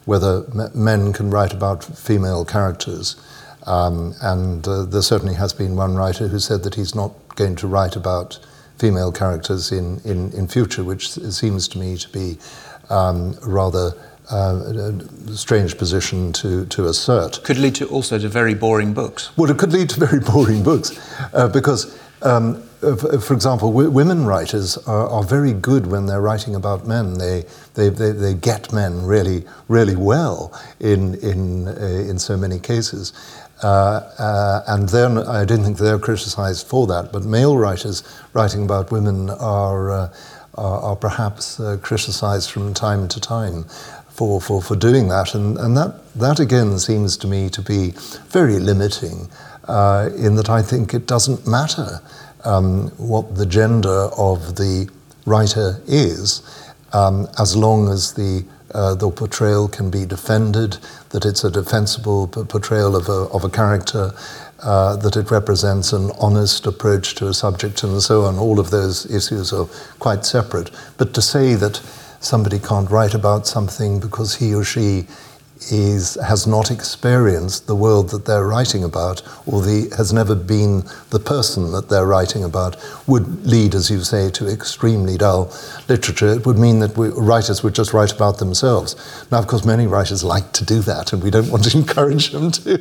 whether 0.05 0.45
men 0.73 1.13
can 1.13 1.29
write 1.29 1.53
about 1.53 1.83
female 1.83 2.45
characters. 2.45 3.15
Um, 3.65 4.13
and 4.21 4.65
uh, 4.65 4.85
there 4.85 5.01
certainly 5.01 5.35
has 5.35 5.51
been 5.51 5.75
one 5.75 5.95
writer 5.95 6.29
who 6.29 6.39
said 6.39 6.63
that 6.63 6.75
he's 6.75 6.95
not 6.95 7.11
going 7.35 7.57
to 7.57 7.67
write 7.67 7.97
about 7.97 8.39
female 8.77 9.11
characters 9.11 9.71
in, 9.71 9.99
in, 10.05 10.31
in 10.31 10.47
future, 10.47 10.83
which 10.83 11.09
seems 11.09 11.67
to 11.67 11.77
me 11.77 11.97
to 11.97 12.09
be 12.09 12.37
um, 12.89 13.35
rather 13.45 13.91
uh, 14.31 14.91
a 15.27 15.31
strange 15.35 15.77
position 15.77 16.33
to, 16.33 16.65
to 16.67 16.87
assert. 16.87 17.43
Could 17.43 17.57
lead 17.57 17.75
to 17.75 17.87
also 17.87 18.19
to 18.19 18.27
very 18.27 18.53
boring 18.53 18.93
books. 18.93 19.35
Well, 19.37 19.49
it 19.49 19.57
could 19.57 19.71
lead 19.71 19.89
to 19.91 19.99
very 19.99 20.19
boring 20.19 20.63
books 20.63 20.91
uh, 21.33 21.47
because, 21.47 21.97
um, 22.21 22.61
for 22.79 23.33
example, 23.33 23.71
women 23.71 24.25
writers 24.25 24.77
are, 24.79 25.07
are, 25.09 25.23
very 25.23 25.53
good 25.53 25.87
when 25.87 26.05
they're 26.05 26.21
writing 26.21 26.55
about 26.55 26.85
men. 26.85 27.17
They, 27.17 27.45
they, 27.73 27.89
they, 27.89 28.11
they 28.11 28.33
get 28.33 28.71
men 28.71 29.05
really, 29.05 29.45
really 29.67 29.95
well 29.95 30.53
in, 30.79 31.15
in, 31.15 31.67
uh, 31.67 31.71
in 32.09 32.19
so 32.19 32.37
many 32.37 32.59
cases. 32.59 33.13
Uh, 33.63 34.01
uh, 34.19 34.63
and 34.67 34.89
then 34.89 35.17
I 35.17 35.43
don't 35.43 35.63
think 35.63 35.77
they're 35.77 35.97
criticized 35.97 36.67
for 36.67 36.85
that, 36.87 37.11
but 37.11 37.23
male 37.23 37.57
writers 37.57 38.03
writing 38.33 38.63
about 38.63 38.91
women 38.91 39.31
are, 39.31 39.89
uh, 39.89 40.13
are, 40.55 40.81
are, 40.81 40.95
perhaps 40.95 41.59
uh, 41.59 41.77
criticized 41.81 42.51
from 42.51 42.75
time 42.75 43.07
to 43.07 43.19
time 43.19 43.65
for, 44.17 44.41
for, 44.41 44.61
for 44.61 44.75
doing 44.75 45.07
that. 45.09 45.35
And, 45.35 45.57
and 45.57 45.77
that, 45.77 46.01
that 46.15 46.39
again 46.39 46.79
seems 46.79 47.15
to 47.17 47.27
me 47.27 47.49
to 47.49 47.61
be 47.61 47.93
very 48.29 48.59
limiting 48.59 49.29
uh, 49.67 50.09
in 50.17 50.35
that 50.35 50.49
I 50.49 50.61
think 50.61 50.93
it 50.93 51.05
doesn't 51.05 51.47
matter 51.47 52.01
um, 52.43 52.89
what 52.97 53.35
the 53.35 53.45
gender 53.45 54.09
of 54.17 54.55
the 54.55 54.89
writer 55.25 55.81
is 55.85 56.41
um, 56.93 57.27
as 57.37 57.55
long 57.55 57.89
as 57.89 58.13
the 58.13 58.43
uh, 58.73 58.93
the 58.93 59.09
portrayal 59.09 59.67
can 59.69 59.89
be 59.89 60.05
defended, 60.05 60.77
that 61.11 61.25
it's 61.25 61.43
a 61.45 61.49
defensible 61.49 62.27
portrayal 62.27 62.97
of 62.97 63.07
a, 63.07 63.33
of 63.33 63.45
a 63.45 63.49
character, 63.49 64.11
uh, 64.61 64.95
that 64.97 65.15
it 65.15 65.31
represents 65.31 65.93
an 65.93 66.11
honest 66.19 66.67
approach 66.67 67.15
to 67.15 67.27
a 67.27 67.33
subject, 67.33 67.81
and 67.83 68.01
so 68.01 68.25
on. 68.25 68.37
All 68.37 68.59
of 68.59 68.69
those 68.69 69.09
issues 69.09 69.53
are 69.53 69.67
quite 69.99 70.25
separate. 70.25 70.69
But 70.97 71.13
to 71.13 71.21
say 71.21 71.55
that 71.55 71.81
somebody 72.19 72.59
can't 72.59 72.89
write 72.89 73.13
about 73.13 73.47
something 73.47 73.99
because 73.99 74.35
he 74.35 74.53
or 74.53 74.63
she 74.63 75.07
is, 75.71 76.15
has 76.15 76.45
not 76.47 76.71
experienced 76.71 77.67
the 77.67 77.75
world 77.75 78.09
that 78.09 78.25
they're 78.25 78.45
writing 78.45 78.83
about 78.83 79.21
or 79.45 79.61
the, 79.61 79.93
has 79.97 80.13
never 80.13 80.35
been 80.35 80.83
the 81.09 81.19
person 81.19 81.71
that 81.71 81.89
they're 81.89 82.05
writing 82.05 82.43
about 82.43 82.77
would 83.07 83.45
lead, 83.45 83.75
as 83.75 83.89
you 83.89 84.01
say, 84.01 84.29
to 84.31 84.47
extremely 84.47 85.17
dull 85.17 85.51
literature. 85.87 86.27
It 86.27 86.45
would 86.45 86.57
mean 86.57 86.79
that 86.79 86.97
we, 86.97 87.09
writers 87.09 87.63
would 87.63 87.75
just 87.75 87.93
write 87.93 88.11
about 88.11 88.37
themselves. 88.37 88.95
Now, 89.31 89.39
of 89.39 89.47
course, 89.47 89.65
many 89.65 89.87
writers 89.87 90.23
like 90.23 90.51
to 90.53 90.65
do 90.65 90.79
that, 90.81 91.13
and 91.13 91.23
we 91.23 91.31
don't 91.31 91.49
want 91.49 91.63
to 91.65 91.77
encourage 91.77 92.31
them 92.31 92.51
to 92.51 92.77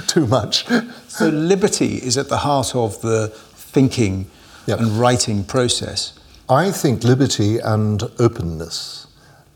too 0.06 0.26
much. 0.26 0.66
So, 1.08 1.28
liberty 1.28 1.96
is 1.96 2.16
at 2.16 2.28
the 2.28 2.38
heart 2.38 2.74
of 2.74 3.00
the 3.02 3.28
thinking 3.28 4.26
yep. 4.66 4.80
and 4.80 4.88
writing 4.92 5.44
process. 5.44 6.18
I 6.50 6.72
think 6.72 7.04
liberty 7.04 7.58
and 7.58 8.02
openness 8.18 9.06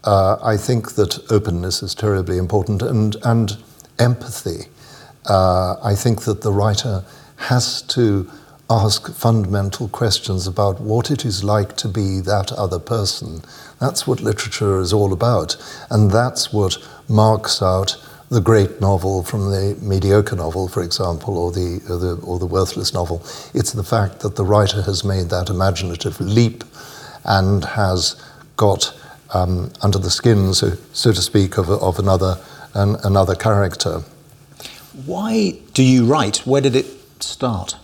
uh, 0.05 0.37
I 0.43 0.57
think 0.57 0.93
that 0.93 1.31
openness 1.31 1.83
is 1.83 1.95
terribly 1.95 2.37
important 2.37 2.83
and, 2.83 3.17
and 3.25 3.57
empathy. 3.99 4.69
Uh, 5.27 5.77
I 5.83 5.95
think 5.95 6.23
that 6.23 6.43
the 6.43 6.53
writer 6.53 7.05
has 7.37 7.81
to 7.83 8.31
ask 8.69 9.13
fundamental 9.15 9.89
questions 9.89 10.47
about 10.47 10.81
what 10.81 11.11
it 11.11 11.25
is 11.25 11.43
like 11.43 11.77
to 11.79 11.89
be 11.89 12.21
that 12.21 12.53
other 12.53 12.79
person. 12.79 13.43
That's 13.81 14.07
what 14.07 14.21
literature 14.21 14.79
is 14.79 14.93
all 14.93 15.13
about. 15.13 15.57
And 15.91 16.11
that's 16.11 16.53
what 16.53 16.77
marks 17.09 17.63
out 17.63 17.97
the 18.31 18.41
great 18.41 18.81
novel 18.81 19.23
from 19.23 19.51
the 19.51 19.77
mediocre 19.81 20.37
novel, 20.37 20.69
for 20.69 20.83
example, 20.83 21.37
or 21.37 21.53
the, 21.53 21.81
or 21.89 21.99
the, 21.99 22.21
or 22.25 22.39
the 22.39 22.47
worthless 22.47 22.93
novel. 22.95 23.23
It's 23.53 23.73
the 23.73 23.85
fact 23.85 24.21
that 24.21 24.37
the 24.37 24.45
writer 24.45 24.83
has 24.83 25.05
made 25.05 25.29
that 25.31 25.51
imaginative 25.51 26.21
leap 26.21 26.65
and 27.25 27.65
has 27.65 28.21
got 28.57 28.97
um, 29.33 29.73
under 29.83 29.99
the 29.99 30.11
skin, 30.11 30.55
so, 30.55 30.73
so 30.93 31.13
to 31.13 31.23
speak, 31.23 31.59
of, 31.59 31.69
of 31.71 31.99
another, 31.99 32.39
an, 32.75 32.97
another 33.05 33.35
character. 33.35 34.03
Why 35.07 35.59
do 35.75 35.83
you 35.83 36.07
write? 36.07 36.39
Where 36.47 36.61
did 36.61 36.77
it 36.77 36.87
start? 37.21 37.77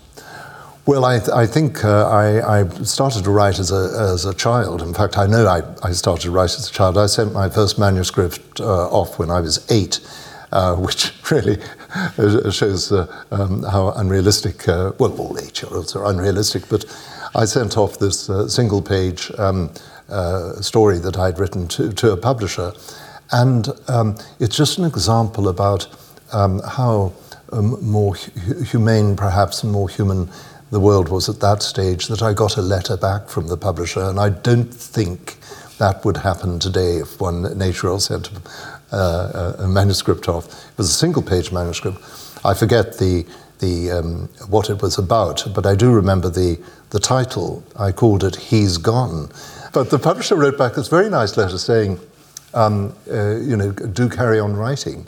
Well, 0.87 1.05
I, 1.05 1.19
th- 1.19 1.29
I 1.29 1.45
think 1.45 1.85
uh, 1.85 2.09
I, 2.09 2.61
I, 2.61 2.67
started 2.83 3.23
to 3.25 3.29
write 3.29 3.59
as 3.59 3.71
a, 3.71 3.95
as 4.13 4.25
a 4.25 4.33
child. 4.33 4.81
In 4.81 4.95
fact, 4.95 5.15
I 5.15 5.27
know 5.27 5.45
I, 5.45 5.61
I 5.87 5.91
started 5.91 6.23
to 6.23 6.31
write 6.31 6.55
as 6.57 6.67
a 6.67 6.73
child. 6.73 6.97
I 6.97 7.05
sent 7.05 7.33
my 7.33 7.49
first 7.49 7.77
manuscript 7.77 8.59
uh, 8.59 8.89
off 8.89 9.19
when 9.19 9.29
I 9.29 9.41
was 9.41 9.69
eight, 9.69 9.99
uh, 10.51 10.75
which 10.75 11.13
really 11.31 11.59
shows 12.51 12.91
uh, 12.91 13.05
um, 13.29 13.61
how 13.61 13.91
unrealistic, 13.91 14.67
uh, 14.67 14.93
well, 14.97 15.15
all 15.19 15.37
eight 15.37 15.61
year 15.61 15.71
olds 15.71 15.95
are 15.95 16.07
unrealistic, 16.07 16.67
but 16.67 16.83
I 17.35 17.45
sent 17.45 17.77
off 17.77 17.99
this 17.99 18.27
uh, 18.27 18.47
single 18.47 18.81
page 18.81 19.31
um, 19.37 19.71
uh, 20.09 20.53
story 20.61 20.97
that 20.97 21.15
I'd 21.15 21.37
written 21.37 21.67
to, 21.69 21.93
to 21.93 22.11
a 22.11 22.17
publisher. 22.17 22.73
And 23.31 23.69
um, 23.87 24.17
it's 24.39 24.57
just 24.57 24.79
an 24.79 24.85
example 24.85 25.47
about 25.47 25.87
um, 26.33 26.59
how 26.67 27.13
um, 27.53 27.77
more 27.85 28.15
hu- 28.15 28.63
humane, 28.63 29.15
perhaps, 29.15 29.61
and 29.61 29.71
more 29.71 29.87
human 29.87 30.27
the 30.71 30.79
world 30.79 31.09
was 31.09 31.27
at 31.27 31.41
that 31.41 31.61
stage 31.61 32.07
that 32.07 32.23
I 32.23 32.33
got 32.33 32.57
a 32.57 32.61
letter 32.61 32.97
back 32.97 33.27
from 33.27 33.47
the 33.47 33.57
publisher. 33.57 34.01
And 34.01 34.19
I 34.19 34.29
don't 34.29 34.73
think 34.73 35.37
that 35.77 36.03
would 36.05 36.17
happen 36.17 36.59
today 36.59 36.97
if 36.97 37.19
one 37.19 37.57
Nature 37.57 37.99
sent 37.99 38.29
uh, 38.91 39.53
a 39.59 39.67
manuscript 39.67 40.29
off. 40.29 40.45
It 40.47 40.77
was 40.77 40.89
a 40.89 40.93
single 40.93 41.21
page 41.21 41.51
manuscript. 41.51 41.97
I 42.45 42.53
forget 42.53 42.97
the, 42.97 43.25
the, 43.59 43.91
um, 43.91 44.29
what 44.47 44.69
it 44.69 44.81
was 44.81 44.97
about, 44.97 45.45
but 45.53 45.65
I 45.65 45.75
do 45.75 45.91
remember 45.91 46.29
the, 46.29 46.57
the 46.91 46.99
title. 46.99 47.63
I 47.77 47.91
called 47.91 48.23
it 48.23 48.37
He's 48.37 48.77
Gone. 48.77 49.29
But 49.73 49.89
the 49.89 49.99
publisher 49.99 50.37
wrote 50.37 50.57
back 50.57 50.75
this 50.75 50.87
very 50.87 51.09
nice 51.09 51.35
letter 51.35 51.57
saying, 51.57 51.99
um, 52.53 52.95
uh, 53.11 53.35
you 53.35 53.57
know, 53.57 53.71
do 53.71 54.07
carry 54.07 54.39
on 54.39 54.55
writing. 54.55 55.05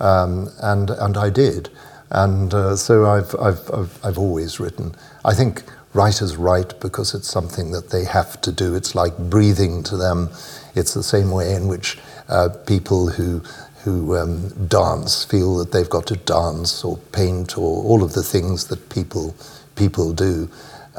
Um, 0.00 0.50
and, 0.60 0.90
and 0.90 1.16
I 1.16 1.30
did. 1.30 1.70
And 2.14 2.54
uh, 2.54 2.76
so 2.76 3.06
I've, 3.06 3.34
I've, 3.40 3.70
I've, 3.72 4.04
I've, 4.04 4.18
always 4.18 4.60
written. 4.60 4.94
I 5.24 5.34
think 5.34 5.64
writers 5.92 6.36
write 6.36 6.78
because 6.80 7.14
it's 7.14 7.28
something 7.28 7.72
that 7.72 7.90
they 7.90 8.04
have 8.04 8.40
to 8.42 8.52
do. 8.52 8.74
It's 8.74 8.94
like 8.94 9.18
breathing 9.18 9.82
to 9.84 9.96
them. 9.96 10.30
It's 10.74 10.94
the 10.94 11.02
same 11.02 11.30
way 11.30 11.54
in 11.54 11.68
which 11.68 11.98
uh, 12.28 12.50
people 12.66 13.08
who, 13.08 13.40
who 13.82 14.16
um, 14.16 14.48
dance 14.68 15.24
feel 15.24 15.56
that 15.58 15.72
they've 15.72 15.90
got 15.90 16.06
to 16.06 16.16
dance 16.16 16.84
or 16.84 16.98
paint 17.12 17.58
or 17.58 17.82
all 17.84 18.02
of 18.02 18.12
the 18.12 18.22
things 18.22 18.68
that 18.68 18.88
people, 18.90 19.34
people 19.74 20.12
do 20.12 20.48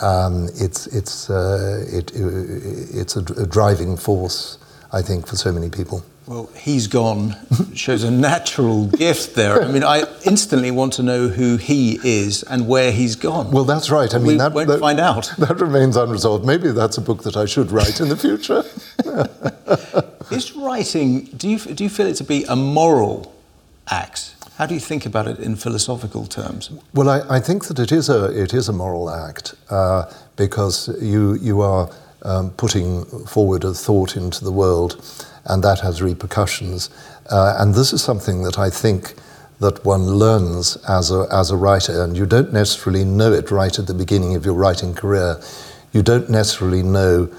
um, 0.01 0.50
it's 0.55 0.88
it's 0.88 1.29
uh, 1.29 1.86
it, 1.88 2.12
it's 2.13 3.15
a, 3.15 3.22
a, 3.41 3.45
driving 3.48 3.95
force, 3.95 4.57
I 4.91 5.01
think, 5.01 5.25
for 5.25 5.38
so 5.38 5.51
many 5.51 5.69
people. 5.69 6.03
Well, 6.27 6.50
he's 6.55 6.88
gone 6.88 7.36
shows 7.75 8.03
a 8.03 8.10
natural 8.10 8.88
gift 8.88 9.36
there. 9.36 9.62
I 9.62 9.72
mean, 9.72 9.84
I 9.84 10.05
instantly 10.25 10.72
want 10.72 10.94
to 10.94 11.03
know 11.03 11.27
who 11.27 11.58
he 11.58 12.00
is 12.03 12.41
and 12.44 12.67
where 12.67 12.91
he's 12.91 13.15
gone. 13.15 13.51
Well, 13.51 13.63
that's 13.63 13.91
right. 13.91 14.12
I 14.13 14.17
mean, 14.17 14.27
we 14.27 14.38
that, 14.38 14.53
won't 14.53 14.67
that, 14.70 14.79
find 14.79 15.00
out. 15.00 15.32
That 15.38 15.62
remains 15.62 15.96
unresolved. 15.96 16.44
Maybe 16.44 16.72
that's 16.72 16.98
a 16.98 17.01
book 17.01 17.22
that 17.24 17.38
I 17.38 17.46
should 17.46 17.72
write 17.72 18.00
in 18.00 18.10
the 18.10 18.17
future. 18.17 18.63
is 20.32 20.55
writing? 20.55 21.25
Do 21.38 21.48
you 21.48 21.60
do 21.60 21.84
you 21.84 21.89
feel 21.89 22.08
it 22.08 22.15
to 22.15 22.24
be 22.24 22.46
a 22.46 22.55
moral 22.55 23.32
act? 23.91 24.36
How 24.58 24.65
do 24.65 24.74
you 24.74 24.79
think 24.79 25.05
about 25.05 25.27
it 25.27 25.39
in 25.39 25.55
philosophical 25.55 26.25
terms? 26.25 26.72
Well, 26.94 27.10
I, 27.10 27.38
I 27.38 27.39
think 27.41 27.65
that 27.65 27.77
it 27.77 27.91
is 27.91 28.10
a, 28.10 28.25
it 28.41 28.53
is 28.53 28.70
a 28.70 28.74
moral 28.74 29.10
act 29.10 29.53
uh, 29.70 30.05
because 30.38 30.89
you, 31.01 31.34
you 31.36 31.60
are 31.60 31.89
um, 32.22 32.51
putting 32.51 33.03
forward 33.25 33.65
a 33.65 33.74
thought 33.74 34.15
into 34.15 34.46
the 34.46 34.53
world 34.53 34.96
and 35.45 35.63
that 35.63 35.79
has 35.79 36.01
repercussions. 36.01 36.89
Uh, 37.29 37.55
and 37.59 37.73
this 37.73 37.93
is 37.93 38.03
something 38.03 38.43
that 38.43 38.57
I 38.57 38.69
think 38.69 39.15
that 39.59 39.83
one 39.85 40.05
learns 40.05 40.77
as 40.87 41.11
a, 41.11 41.27
as 41.31 41.51
a 41.51 41.55
writer, 41.55 42.03
and 42.03 42.17
you 42.17 42.25
don't 42.25 42.51
necessarily 42.51 43.05
know 43.05 43.31
it 43.31 43.51
right 43.51 43.77
at 43.79 43.87
the 43.87 43.93
beginning 43.93 44.35
of 44.35 44.45
your 44.45 44.53
writing 44.53 44.93
career. 44.93 45.41
You 45.93 46.01
don't 46.01 46.29
necessarily 46.29 46.83
know 46.83 47.29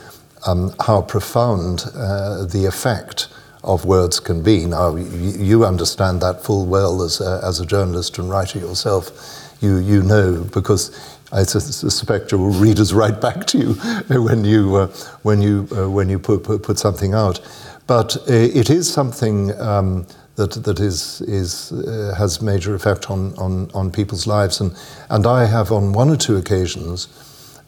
um, 0.46 0.72
how 0.80 1.02
profound 1.02 1.84
uh, 1.94 2.46
the 2.46 2.64
effect 2.66 3.28
of 3.64 3.84
words 3.84 4.20
can 4.20 4.42
be. 4.42 4.64
Now, 4.64 4.94
you, 4.96 5.64
understand 5.64 6.22
that 6.22 6.44
full 6.44 6.66
well 6.66 7.02
as 7.02 7.20
a, 7.20 7.40
as 7.44 7.60
a 7.60 7.66
journalist 7.66 8.16
and 8.18 8.30
writer 8.30 8.58
yourself. 8.58 9.52
You, 9.60 9.78
you 9.78 10.02
know 10.02 10.44
because 10.52 11.16
I 11.32 11.42
suspect 11.42 12.30
your 12.30 12.50
readers 12.50 12.94
write 12.94 13.20
back 13.20 13.46
to 13.48 13.58
you 13.58 13.72
when 14.08 14.44
you 14.44 14.76
uh, 14.76 14.86
when 15.22 15.42
you 15.42 15.66
uh, 15.72 15.90
when 15.90 16.08
you 16.08 16.18
put, 16.18 16.44
put, 16.44 16.62
put 16.62 16.78
something 16.78 17.14
out. 17.14 17.40
But 17.87 18.16
uh, 18.28 18.33
it 18.33 18.69
is 18.71 18.93
something 18.93 19.59
um, 19.61 20.07
that 20.37 20.52
that 20.64 20.81
is 20.81 21.21
is 21.23 21.73
uh, 21.73 22.14
has 22.19 22.43
major 22.43 22.75
effect 22.75 23.11
on, 23.11 23.35
on 23.38 23.71
on 23.75 23.90
people's 23.90 24.26
lives, 24.26 24.61
and 24.61 24.76
and 25.09 25.26
I 25.26 25.47
have 25.47 25.73
on 25.73 25.93
one 25.93 26.11
or 26.11 26.16
two 26.16 26.37
occasions 26.37 27.09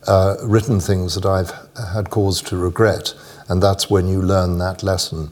uh, 0.06 0.36
written 0.42 0.80
things 0.80 1.14
that 1.14 1.26
I've 1.26 1.52
had 1.94 2.10
cause 2.10 2.42
to 2.42 2.56
regret, 2.56 3.14
and 3.48 3.62
that's 3.62 3.90
when 3.90 4.08
you 4.08 4.22
learn 4.22 4.58
that 4.58 4.82
lesson. 4.82 5.30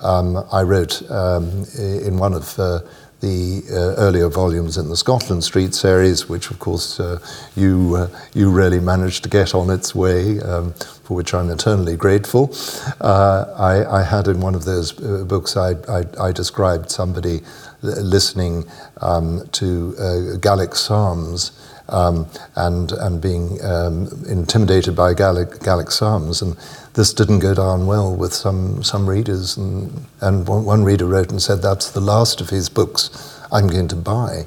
Um, 0.00 0.36
I 0.50 0.62
wrote 0.62 1.02
um, 1.10 1.66
in 1.78 2.16
one 2.16 2.32
of 2.32 2.58
uh, 2.58 2.80
the 3.20 3.62
uh, 3.70 4.00
earlier 4.00 4.28
volumes 4.28 4.78
in 4.78 4.88
the 4.88 4.96
Scotland 4.96 5.44
Street 5.44 5.74
series, 5.74 6.28
which 6.28 6.50
of 6.50 6.58
course 6.58 6.98
uh, 6.98 7.18
you 7.54 7.96
uh, 7.96 8.08
you 8.32 8.50
really 8.50 8.80
managed 8.80 9.22
to 9.24 9.28
get 9.28 9.54
on 9.54 9.70
its 9.70 9.94
way, 9.94 10.40
um, 10.40 10.74
for 11.10 11.16
which 11.16 11.34
I'm 11.34 11.50
eternally 11.50 11.96
grateful. 11.96 12.54
Uh, 13.00 13.44
I, 13.58 13.98
I, 13.98 14.04
had 14.04 14.28
in 14.28 14.40
one 14.40 14.54
of 14.54 14.64
those 14.64 14.88
uh, 15.02 15.24
books 15.24 15.56
I, 15.56 15.70
I, 15.88 16.04
I, 16.20 16.30
described 16.30 16.88
somebody 16.88 17.40
listening 17.82 18.64
um, 19.00 19.42
to 19.58 20.38
Gaelic 20.40 20.76
psalms. 20.76 21.50
Um, 21.88 22.28
and 22.54 22.92
and 22.92 23.20
being 23.20 23.58
um, 23.64 24.06
intimidated 24.28 24.94
by 24.94 25.12
Gaelic, 25.12 25.58
Gaelic 25.58 25.90
psalms, 25.90 26.40
and 26.40 26.56
this 26.94 27.12
didn't 27.12 27.40
go 27.40 27.52
down 27.52 27.88
well 27.88 28.14
with 28.14 28.32
some, 28.32 28.84
some 28.84 29.10
readers. 29.10 29.56
And, 29.56 30.06
and 30.20 30.46
one, 30.46 30.64
one 30.64 30.84
reader 30.84 31.06
wrote 31.06 31.32
and 31.32 31.42
said, 31.42 31.62
That's 31.62 31.90
the 31.90 32.00
last 32.00 32.40
of 32.40 32.50
his 32.50 32.68
books 32.68 33.10
I'm 33.50 33.66
going 33.66 33.88
to 33.88 33.96
buy. 33.96 34.44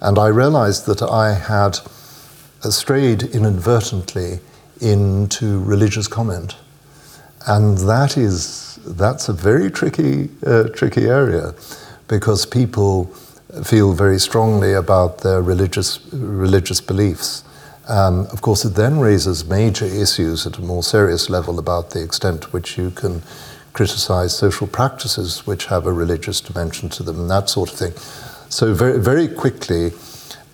And 0.00 0.18
I 0.18 0.28
realized 0.28 0.86
that 0.86 1.02
I 1.02 1.34
had 1.34 1.76
strayed 2.70 3.22
inadvertently 3.22 4.40
into 4.80 5.62
religious 5.62 6.08
comment. 6.08 6.56
And 7.46 7.78
that 7.78 8.16
is, 8.16 8.78
that's 8.86 9.28
a 9.28 9.32
very 9.32 9.70
tricky, 9.70 10.30
uh, 10.46 10.64
tricky 10.68 11.06
area 11.06 11.54
because 12.08 12.46
people 12.46 13.06
feel 13.64 13.92
very 13.92 14.18
strongly 14.18 14.72
about 14.72 15.18
their 15.18 15.40
religious, 15.40 16.00
religious 16.12 16.80
beliefs. 16.80 17.44
Um, 17.88 18.26
of 18.32 18.42
course, 18.42 18.64
it 18.64 18.74
then 18.74 18.98
raises 18.98 19.46
major 19.46 19.86
issues 19.86 20.46
at 20.46 20.58
a 20.58 20.60
more 20.60 20.82
serious 20.82 21.30
level 21.30 21.58
about 21.58 21.90
the 21.90 22.02
extent 22.02 22.42
to 22.42 22.48
which 22.48 22.76
you 22.76 22.90
can 22.90 23.22
criticize 23.72 24.36
social 24.36 24.66
practices 24.66 25.46
which 25.46 25.66
have 25.66 25.86
a 25.86 25.92
religious 25.92 26.40
dimension 26.40 26.88
to 26.90 27.02
them 27.02 27.20
and 27.20 27.30
that 27.30 27.48
sort 27.48 27.72
of 27.72 27.78
thing. 27.78 27.92
So 28.50 28.74
very, 28.74 28.98
very 28.98 29.28
quickly, 29.28 29.92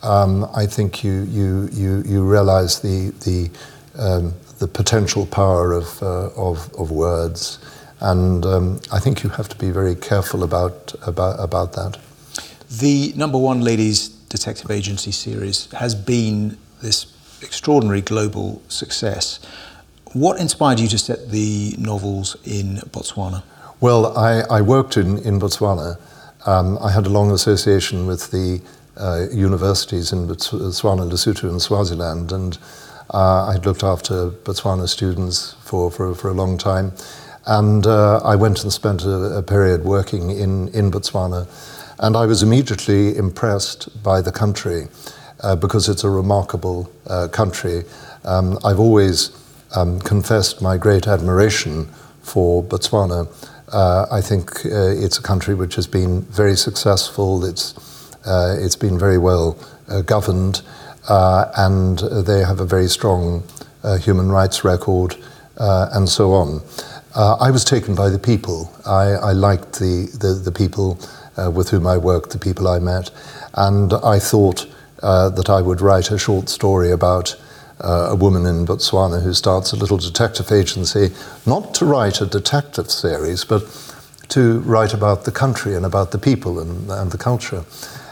um, 0.03 0.49
I 0.55 0.67
think 0.67 1.03
you, 1.03 1.23
you, 1.23 1.69
you, 1.73 2.03
you 2.07 2.23
realize 2.23 2.81
the, 2.81 3.11
the, 3.25 3.51
um, 3.99 4.35
the 4.59 4.69
potential 4.69 5.27
power 5.27 5.73
of, 5.73 6.03
uh, 6.03 6.31
of, 6.37 6.73
of 6.75 6.91
words. 6.91 7.59
And 8.01 8.45
um, 8.45 8.81
I 8.93 8.99
think 8.99 9.23
you 9.23 9.31
have 9.31 9.49
to 9.49 9.57
be 9.57 9.71
very 9.71 9.95
careful 9.95 10.43
about, 10.43 10.95
about, 11.07 11.41
about 11.41 11.73
that. 11.75 11.99
The 12.71 13.13
number 13.17 13.39
one 13.39 13.61
ladies 13.61 14.09
detective 14.09 14.71
agency 14.71 15.13
series 15.13 15.71
has 15.73 15.95
been 15.95 16.59
this 16.83 17.07
extraordinary 17.41 18.01
global 18.01 18.63
success. 18.69 19.39
What 20.13 20.41
inspired 20.41 20.81
you 20.81 20.89
to 20.89 20.99
set 20.99 21.31
the 21.31 21.75
novels 21.79 22.37
in 22.45 22.77
Botswana? 22.91 23.43
Well, 23.81 24.17
I, 24.17 24.43
I 24.51 24.61
worked 24.61 24.97
in, 24.97 25.19
in 25.19 25.39
Botswana. 25.41 25.99
Um, 26.47 26.79
I 26.79 26.91
had 26.91 27.07
a 27.07 27.11
long 27.11 27.31
association 27.31 28.07
with 28.07 28.31
the 28.31 28.61
uh, 28.97 29.27
universities 29.33 30.13
in 30.13 30.27
Botswana, 30.27 31.09
Lesotho, 31.11 31.49
and 31.49 31.61
Swaziland, 31.61 32.33
and 32.33 32.59
uh, 33.13 33.47
I'd 33.47 33.67
looked 33.67 33.83
after 33.83 34.31
Botswana 34.31 34.89
students 34.89 35.57
for, 35.61 35.91
for, 35.91 36.15
for 36.15 36.31
a 36.31 36.35
long 36.35 36.59
time. 36.59 36.93
And 37.47 37.87
uh, 37.87 38.19
I 38.25 38.37
went 38.37 38.63
and 38.63 38.73
spent 38.73 39.05
a, 39.05 39.39
a 39.39 39.43
period 39.43 39.85
working 39.85 40.31
in, 40.31 40.69
in 40.69 40.91
Botswana, 40.91 41.47
and 41.99 42.17
I 42.17 42.27
was 42.27 42.43
immediately 42.43 43.17
impressed 43.17 44.03
by 44.03 44.21
the 44.21 44.33
country 44.33 44.89
uh, 45.43 45.55
because 45.57 45.89
it's 45.89 46.05
a 46.05 46.11
remarkable 46.11 46.91
uh, 47.07 47.29
country. 47.29 47.85
Um, 48.25 48.59
I've 48.65 48.81
always 48.81 49.31
um, 49.77 50.01
confessed 50.01 50.63
my 50.63 50.77
great 50.77 51.07
admiration 51.07 51.87
for 52.23 52.63
Botswana. 52.63 53.29
Uh, 53.73 54.07
I 54.11 54.21
think 54.21 54.65
uh, 54.67 54.95
it's 54.97 55.19
a 55.19 55.23
country 55.23 55.55
which 55.55 55.75
has 55.75 55.87
been 55.87 56.23
very 56.23 56.57
successful. 56.57 57.45
It's 57.45 57.75
uh, 58.25 58.57
it's 58.59 58.77
been 58.77 58.99
very 58.99 59.19
well 59.19 59.59
uh, 59.89 60.01
governed, 60.01 60.63
and 61.09 61.99
they 61.99 62.41
have 62.41 62.61
a 62.61 62.67
very 62.67 62.89
strong 62.89 63.43
human 64.01 64.31
rights 64.31 64.65
record, 64.65 65.17
and 65.57 66.09
so 66.09 66.33
on. 66.33 66.63
I 67.15 67.51
was 67.51 67.65
taken 67.65 67.95
by 67.95 68.11
the 68.11 68.19
people. 68.19 68.73
I, 68.87 69.31
I 69.31 69.33
liked 69.33 69.79
the, 69.79 70.09
the, 70.19 70.35
the 70.35 70.53
people 70.53 70.99
with 71.53 71.71
whom 71.71 71.87
I 71.87 71.99
worked, 71.99 72.31
the 72.31 72.39
people 72.39 72.69
I 72.69 72.79
met, 72.79 73.11
and 73.55 73.93
I 73.93 74.19
thought 74.19 74.67
uh, 75.05 75.29
that 75.29 75.51
I 75.51 75.61
would 75.61 75.81
write 75.81 76.11
a 76.11 76.19
short 76.19 76.49
story 76.49 76.91
about 76.91 77.37
uh, 77.81 78.09
a 78.11 78.15
woman 78.15 78.47
in 78.47 78.65
Botswana 78.65 79.23
who 79.23 79.35
starts 79.35 79.73
a 79.73 79.77
little 79.77 79.99
detective 79.99 80.51
agency, 80.51 81.11
not 81.45 81.75
to 81.75 81.85
write 81.85 82.23
a 82.23 82.27
detective 82.27 82.91
series, 82.91 83.45
but 83.45 83.63
to 84.29 84.61
write 84.61 84.95
about 84.95 85.25
the 85.25 85.31
country 85.31 85.75
and 85.75 85.85
about 85.85 86.11
the 86.11 86.19
people 86.19 86.59
and, 86.59 86.91
and 86.91 87.11
the 87.11 87.19
culture. 87.19 87.65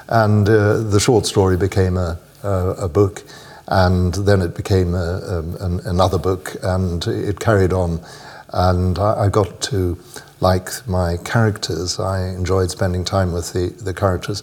And 0.09 0.47
uh, 0.49 0.83
the 0.83 1.01
short 1.01 1.25
story 1.25 1.57
became 1.57 1.97
a, 1.97 2.19
a, 2.43 2.85
a, 2.85 2.89
book, 2.89 3.23
and 3.69 4.15
then 4.15 4.43
it 4.43 4.55
became 4.55 4.95
a, 4.95 5.43
an, 5.61 5.81
another 5.85 6.19
book, 6.19 6.57
and 6.63 7.07
it 7.07 7.41
carried 7.41 7.73
on. 7.73 8.01
And 8.53 8.99
I, 8.99 9.25
I 9.25 9.29
got 9.29 9.61
to 9.63 9.99
like 10.41 10.87
my 10.87 11.17
characters. 11.19 11.99
I 11.99 12.29
enjoyed 12.29 12.71
spending 12.71 13.05
time 13.05 13.33
with 13.33 13.53
the, 13.53 13.69
the 13.83 13.95
characters. 13.95 14.43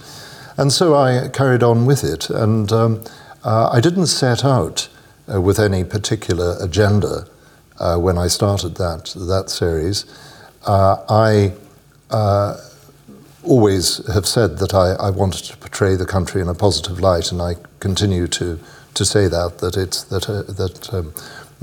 And 0.58 0.74
so 0.74 0.96
I 0.96 1.30
carried 1.30 1.62
on 1.62 1.86
with 1.86 2.04
it. 2.04 2.30
And 2.30 2.72
um, 2.72 3.04
uh, 3.44 3.70
I 3.72 3.80
didn't 3.80 4.08
set 4.08 4.44
out 4.44 4.90
uh, 5.32 5.42
with 5.42 5.60
any 5.60 5.84
particular 5.84 6.58
agenda 6.62 7.28
uh, 7.80 7.98
when 7.98 8.18
I 8.18 8.28
started 8.28 8.76
that, 8.76 9.14
that 9.16 9.50
series. 9.50 10.06
Uh, 10.66 10.98
I 11.08 11.54
uh, 12.10 12.58
always 13.44 14.06
have 14.12 14.26
said 14.26 14.58
that 14.58 14.74
I, 14.74 14.94
I, 14.94 15.10
wanted 15.10 15.46
to 15.46 15.58
portray 15.58 15.96
the 15.96 16.06
country 16.06 16.42
in 16.42 16.50
a 16.50 16.54
positive 16.54 17.00
light, 17.00 17.32
and 17.32 17.42
I 17.42 17.56
continue 17.80 18.28
to, 18.28 18.60
to 18.94 19.06
say 19.06 19.28
that, 19.28 19.60
that, 19.60 19.78
it's, 19.78 20.04
that, 20.04 20.30
uh, 20.30 20.44
that 20.44 20.94
um, 20.94 21.14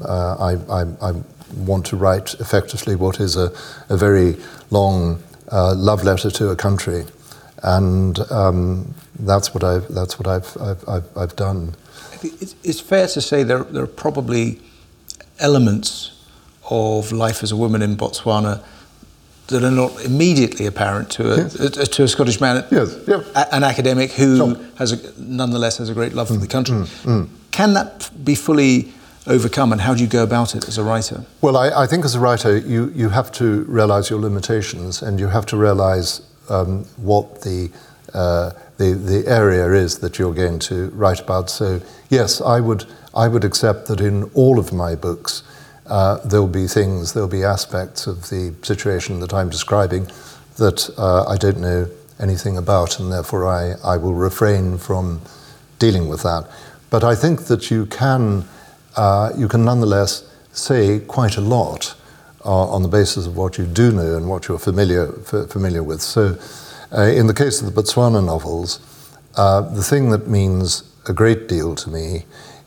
I, 0.05 0.57
I, 0.73 1.11
I, 1.11 1.23
want 1.57 1.87
to 1.87 1.97
write 1.97 2.35
effectively 2.41 2.97
what 2.97 3.21
is 3.21 3.37
a, 3.37 3.53
a 3.89 3.97
very 3.97 4.37
long 4.71 5.23
love 5.53 6.03
letter 6.03 6.29
to 6.29 6.49
a 6.51 6.57
country 6.57 7.05
and 7.63 8.19
um, 8.31 8.95
that's 9.21 9.55
what 9.55 9.65
I've 9.65 9.89
that's 9.89 10.19
what 10.19 10.27
I've 10.29 10.57
I've, 10.61 10.89
I've, 10.89 11.17
I've 11.17 11.37
done. 11.37 11.75
It's 12.23 12.81
fair 12.81 13.07
to 13.09 13.21
say 13.21 13.43
there 13.43 13.65
there 13.65 13.85
are 13.85 13.89
probably 13.89 14.61
elements 15.39 16.13
of 16.71 17.13
life 17.13 17.43
as 17.43 17.53
a 17.53 17.57
woman 17.57 17.83
in 17.83 17.97
Botswana 17.97 18.63
that 19.49 19.63
are 19.63 19.71
not 19.71 20.05
immediately 20.05 20.67
apparent 20.67 21.11
to 21.11 21.33
a, 21.33 21.37
yes. 21.37 21.55
a 21.55 21.87
to 21.87 22.03
a 22.03 22.09
Scottish 22.09 22.41
man, 22.41 22.65
yes. 22.71 22.97
a, 23.09 23.55
an 23.55 23.65
academic 23.65 24.13
who 24.13 24.37
sure. 24.37 24.57
has 24.79 24.93
a, 24.93 25.21
nonetheless 25.21 25.79
has 25.79 25.89
a 25.89 25.95
great 25.95 26.13
love 26.13 26.29
mm. 26.29 26.35
for 26.35 26.41
the 26.41 26.49
country. 26.49 26.77
Mm. 26.77 26.87
Mm. 27.05 27.29
Can 27.51 27.75
that 27.75 28.11
be 28.25 28.35
fully 28.35 28.93
overcome, 29.27 29.73
and 29.73 29.81
how 29.81 29.95
do 29.95 30.03
you 30.03 30.09
go 30.09 30.23
about 30.23 30.55
it 30.55 30.69
as 30.69 30.79
a 30.79 30.83
writer? 30.83 31.25
Well, 31.41 31.57
I, 31.57 31.85
I 31.85 31.87
think 31.87 32.05
as 32.05 32.15
a 32.15 32.21
writer, 32.21 32.59
you, 32.59 32.93
you 32.95 33.09
have 33.09 33.31
to 33.33 33.65
realize 33.65 34.11
your 34.11 34.21
limitations, 34.21 35.03
and 35.03 35.19
you 35.19 35.29
have 35.29 35.47
to 35.47 35.57
realize 35.57 36.23
um, 36.49 36.85
what 36.97 37.43
the, 37.43 37.71
uh, 38.15 38.51
the, 38.77 38.95
the 38.95 39.25
area 39.27 39.73
is 39.73 39.99
that 39.99 40.19
you're 40.19 40.35
going 40.35 40.59
to 40.61 40.91
write 40.91 41.21
about. 41.21 41.51
So 41.51 41.81
yes, 42.09 42.41
I 42.41 42.61
would, 42.61 42.85
I 43.15 43.29
would 43.29 43.45
accept 43.45 43.87
that 43.87 44.01
in 44.01 44.25
all 44.35 44.59
of 44.59 44.73
my 44.73 44.95
books 44.95 45.43
uh, 45.89 46.19
there'll 46.25 46.49
be 46.49 46.67
things, 46.67 47.13
there'll 47.13 47.29
be 47.29 47.45
aspects 47.45 48.07
of 48.07 48.29
the 48.31 48.55
situation 48.63 49.21
that 49.21 49.33
I'm 49.33 49.51
describing 49.51 50.09
that 50.57 50.91
uh, 50.99 51.25
I 51.27 51.37
don't 51.37 51.61
know 51.61 51.89
anything 52.19 52.57
about, 52.57 52.99
and 52.99 53.13
therefore 53.13 53.47
I, 53.47 53.75
I 53.85 53.97
will 53.97 54.15
refrain 54.15 54.79
from 54.79 55.21
dealing 55.79 56.09
with 56.09 56.23
that. 56.23 56.49
But 56.91 57.05
I 57.05 57.15
think 57.15 57.45
that 57.47 57.71
you 57.71 57.87
can, 57.87 58.45
uh, 58.97 59.33
you 59.37 59.49
can 59.49 59.65
nonetheless 59.65 60.25
say 60.53 61.01
quite 61.01 61.37
a 61.37 61.41
lot 61.41 61.95
on 62.47 62.83
the 62.83 62.89
basis 62.89 63.27
of 63.27 63.37
what 63.37 63.59
you 63.59 63.67
do 63.67 63.91
know 63.91 64.17
and 64.17 64.29
what 64.29 64.47
you're 64.47 64.59
familiar, 64.59 65.13
f- 65.21 65.51
familiar 65.51 65.83
with. 65.83 66.01
So, 66.01 66.39
uh, 66.97 67.03
in 67.03 67.27
the 67.27 67.35
case 67.35 67.61
of 67.61 67.73
the 67.73 67.83
Botswana 67.83 68.25
novels, 68.25 68.81
uh, 69.37 69.63
the 69.63 69.83
thing 69.83 70.11
that 70.11 70.29
means 70.29 70.85
a 71.09 71.13
great 71.13 71.49
deal 71.49 71.75
to 71.75 71.91
me 71.91 72.25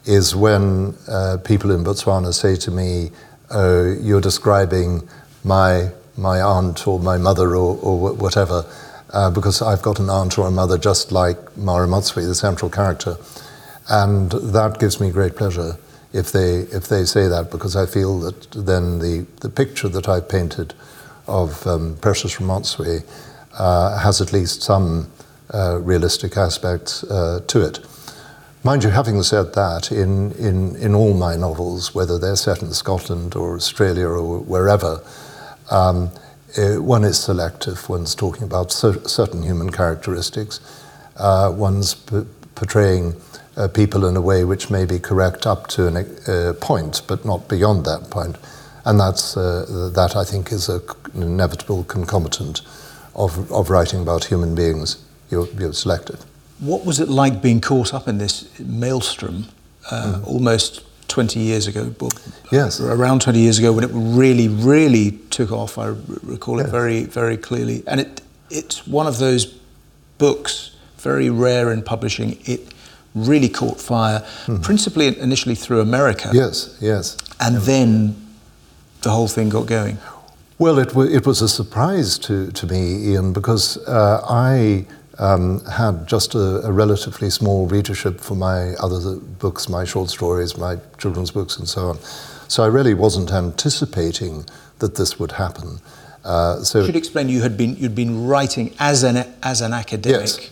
is 0.10 0.36
when 0.36 0.95
uh, 1.08 1.38
people 1.45 1.69
in 1.69 1.84
Botswana 1.84 2.34
say 2.34 2.56
to 2.56 2.72
me, 2.72 3.12
oh, 3.52 3.93
You're 4.02 4.22
describing 4.22 5.08
my, 5.43 5.91
my 6.17 6.41
aunt 6.41 6.88
or 6.88 7.00
my 7.00 7.17
mother 7.19 7.56
or, 7.56 7.78
or 7.84 8.15
whatever, 8.15 8.65
uh, 9.13 9.30
because 9.30 9.62
I've 9.62 9.84
got 9.84 10.00
an 10.00 10.10
aunt 10.10 10.39
or 10.39 10.48
a 10.48 10.52
mother 10.52 10.80
just 10.80 11.12
like 11.12 11.38
Mma 11.56 11.86
Ramotswe, 11.86 12.26
the 12.26 12.34
central 12.34 12.72
character. 12.72 13.17
And 13.88 14.32
that 14.32 14.80
gives 14.80 15.00
me 15.00 15.12
great 15.12 15.36
pleasure 15.36 15.78
if 16.12 16.32
they, 16.32 16.62
if 16.72 16.88
they 16.88 17.06
say 17.06 17.28
that, 17.28 17.52
because 17.52 17.76
I 17.76 17.86
feel 17.86 18.19
that 18.22 18.50
then 18.52 18.98
the, 18.98 19.28
the 19.41 19.50
picture 19.50 19.89
that 19.89 20.10
I 20.10 20.22
painted 20.22 20.74
of 21.28 21.67
um, 21.67 21.98
Precious 22.02 22.38
Ramotswe 22.38 23.04
uh, 23.54 24.00
has 24.00 24.22
at 24.22 24.34
least 24.34 24.63
some 24.63 25.12
uh, 25.54 25.78
realistic 25.78 26.36
aspects 26.36 27.04
uh, 27.04 27.41
to 27.45 27.62
it. 27.62 27.80
Mind 28.62 28.84
you, 28.84 28.89
having 28.89 29.24
said 29.24 29.54
that, 29.54 29.89
in, 29.89 30.34
in, 30.34 30.76
in 30.76 30.93
all 30.93 31.13
my 31.13 31.38
novels, 31.38 31.95
whether 31.95 32.19
they're 32.19 32.36
set 32.36 32.62
in 32.62 32.74
Scotland 32.74 33.34
or 33.34 33.56
Australia 33.56 34.08
or 34.08 34.39
wherever, 34.39 35.02
um, 35.72 36.12
uh, 36.58 36.76
one 36.76 37.06
is 37.06 37.17
selective. 37.17 37.88
One's 37.88 38.13
talking 38.13 38.43
about 38.43 38.74
cer- 38.74 39.08
certain 39.08 39.43
human 39.43 39.69
characteristics. 39.69 40.60
Uh, 41.15 41.54
one's 41.56 41.93
portraying 42.56 43.15
uh, 43.56 43.69
people 43.69 44.06
in 44.06 44.17
a 44.17 44.22
way 44.22 44.43
which 44.43 44.69
may 44.69 44.84
be 44.84 45.00
correct 45.00 45.48
up 45.48 45.67
to 45.67 45.88
a 45.88 46.50
uh, 46.50 46.54
point, 46.56 47.02
but 47.08 47.24
not 47.24 47.48
beyond 47.48 47.86
that 47.86 48.10
point. 48.10 48.36
And 48.84 49.00
that's, 49.00 49.38
uh, 49.38 49.89
that, 49.95 50.17
I 50.17 50.26
think, 50.26 50.52
is 50.52 50.67
an 50.67 50.82
inevitable 51.15 51.86
concomitant 51.86 52.62
of, 53.15 53.50
of 53.54 53.69
writing 53.69 54.02
about 54.02 54.26
human 54.26 54.54
beings. 54.54 54.98
You're, 55.32 55.48
you're 55.58 55.72
selective. 55.72 56.26
What 56.60 56.86
was 56.86 57.00
it 57.00 57.10
like 57.10 57.41
being 57.41 57.62
caught 57.62 57.93
up 57.93 58.08
in 58.08 58.17
this 58.17 58.60
maelstrom 58.60 59.45
uh, 59.89 60.19
mm. 60.19 60.28
almost 60.28 60.84
20 61.08 61.39
years 61.39 61.67
ago? 61.67 61.93
Yes. 62.52 62.80
Around 62.80 63.22
20 63.22 63.39
years 63.39 63.60
ago 63.60 63.72
when 63.72 63.84
it 63.84 63.91
really, 63.93 64.48
really 64.48 65.12
took 65.30 65.52
off. 65.52 65.78
I 65.78 65.95
recall 66.24 66.58
yes. 66.58 66.67
it 66.67 66.72
very, 66.72 67.04
very 67.06 67.38
clearly. 67.38 67.84
And 67.88 68.02
it, 68.02 68.22
it's 68.50 68.86
one 68.86 69.08
of 69.08 69.19
those 69.19 69.45
books, 70.17 70.76
very 70.98 71.30
rare 71.30 71.72
in 71.72 71.82
publishing. 71.82 72.38
It 72.45 72.74
really 73.15 73.50
caught 73.50 73.80
fire, 73.80 74.26
mm. 74.45 74.62
principally 74.62 75.17
initially 75.19 75.56
through 75.56 75.82
America. 75.82 76.30
Yes, 76.34 76.78
yes. 76.82 77.17
And 77.39 77.56
yeah. 77.56 77.62
then 77.62 78.28
the 79.02 79.12
whole 79.12 79.28
thing 79.28 79.50
got 79.50 79.65
going. 79.65 79.98
Well, 80.58 80.78
it, 80.78 80.89
w- 80.89 81.10
it 81.10 81.26
was 81.26 81.41
a 81.41 81.48
surprise 81.48 82.17
to, 82.19 82.52
to 82.52 82.67
me, 82.67 83.13
Iain, 83.13 83.32
because 83.32 83.78
uh, 83.88 84.22
I 84.30 84.86
um, 85.20 85.60
had 85.66 86.08
just 86.08 86.34
a, 86.34 86.66
a, 86.66 86.72
relatively 86.72 87.30
small 87.30 87.68
readership 87.68 88.22
for 88.22 88.36
my 88.36 88.74
other 88.76 89.16
books, 89.16 89.68
my 89.68 89.84
short 89.84 90.10
stories, 90.10 90.58
my 90.58 90.78
children's 90.98 91.32
books, 91.32 91.58
and 91.58 91.68
so 91.68 91.90
on. 91.90 92.00
So 92.48 92.64
I 92.64 92.68
really 92.68 92.94
wasn't 92.94 93.32
anticipating 93.32 94.46
that 94.80 94.96
this 94.96 95.20
would 95.20 95.34
happen. 95.34 95.80
Uh, 96.24 96.64
so 96.64 96.80
you 96.80 96.86
should 96.86 96.96
explain 96.96 97.30
you 97.30 97.42
had 97.42 97.58
been 97.58 97.76
you'd 97.76 97.96
been 97.96 98.28
writing 98.28 98.74
as 98.80 99.04
an 99.04 99.18
as 99.44 99.62
an 99.62 99.74
academic. 99.74 100.22
Yes. 100.22 100.52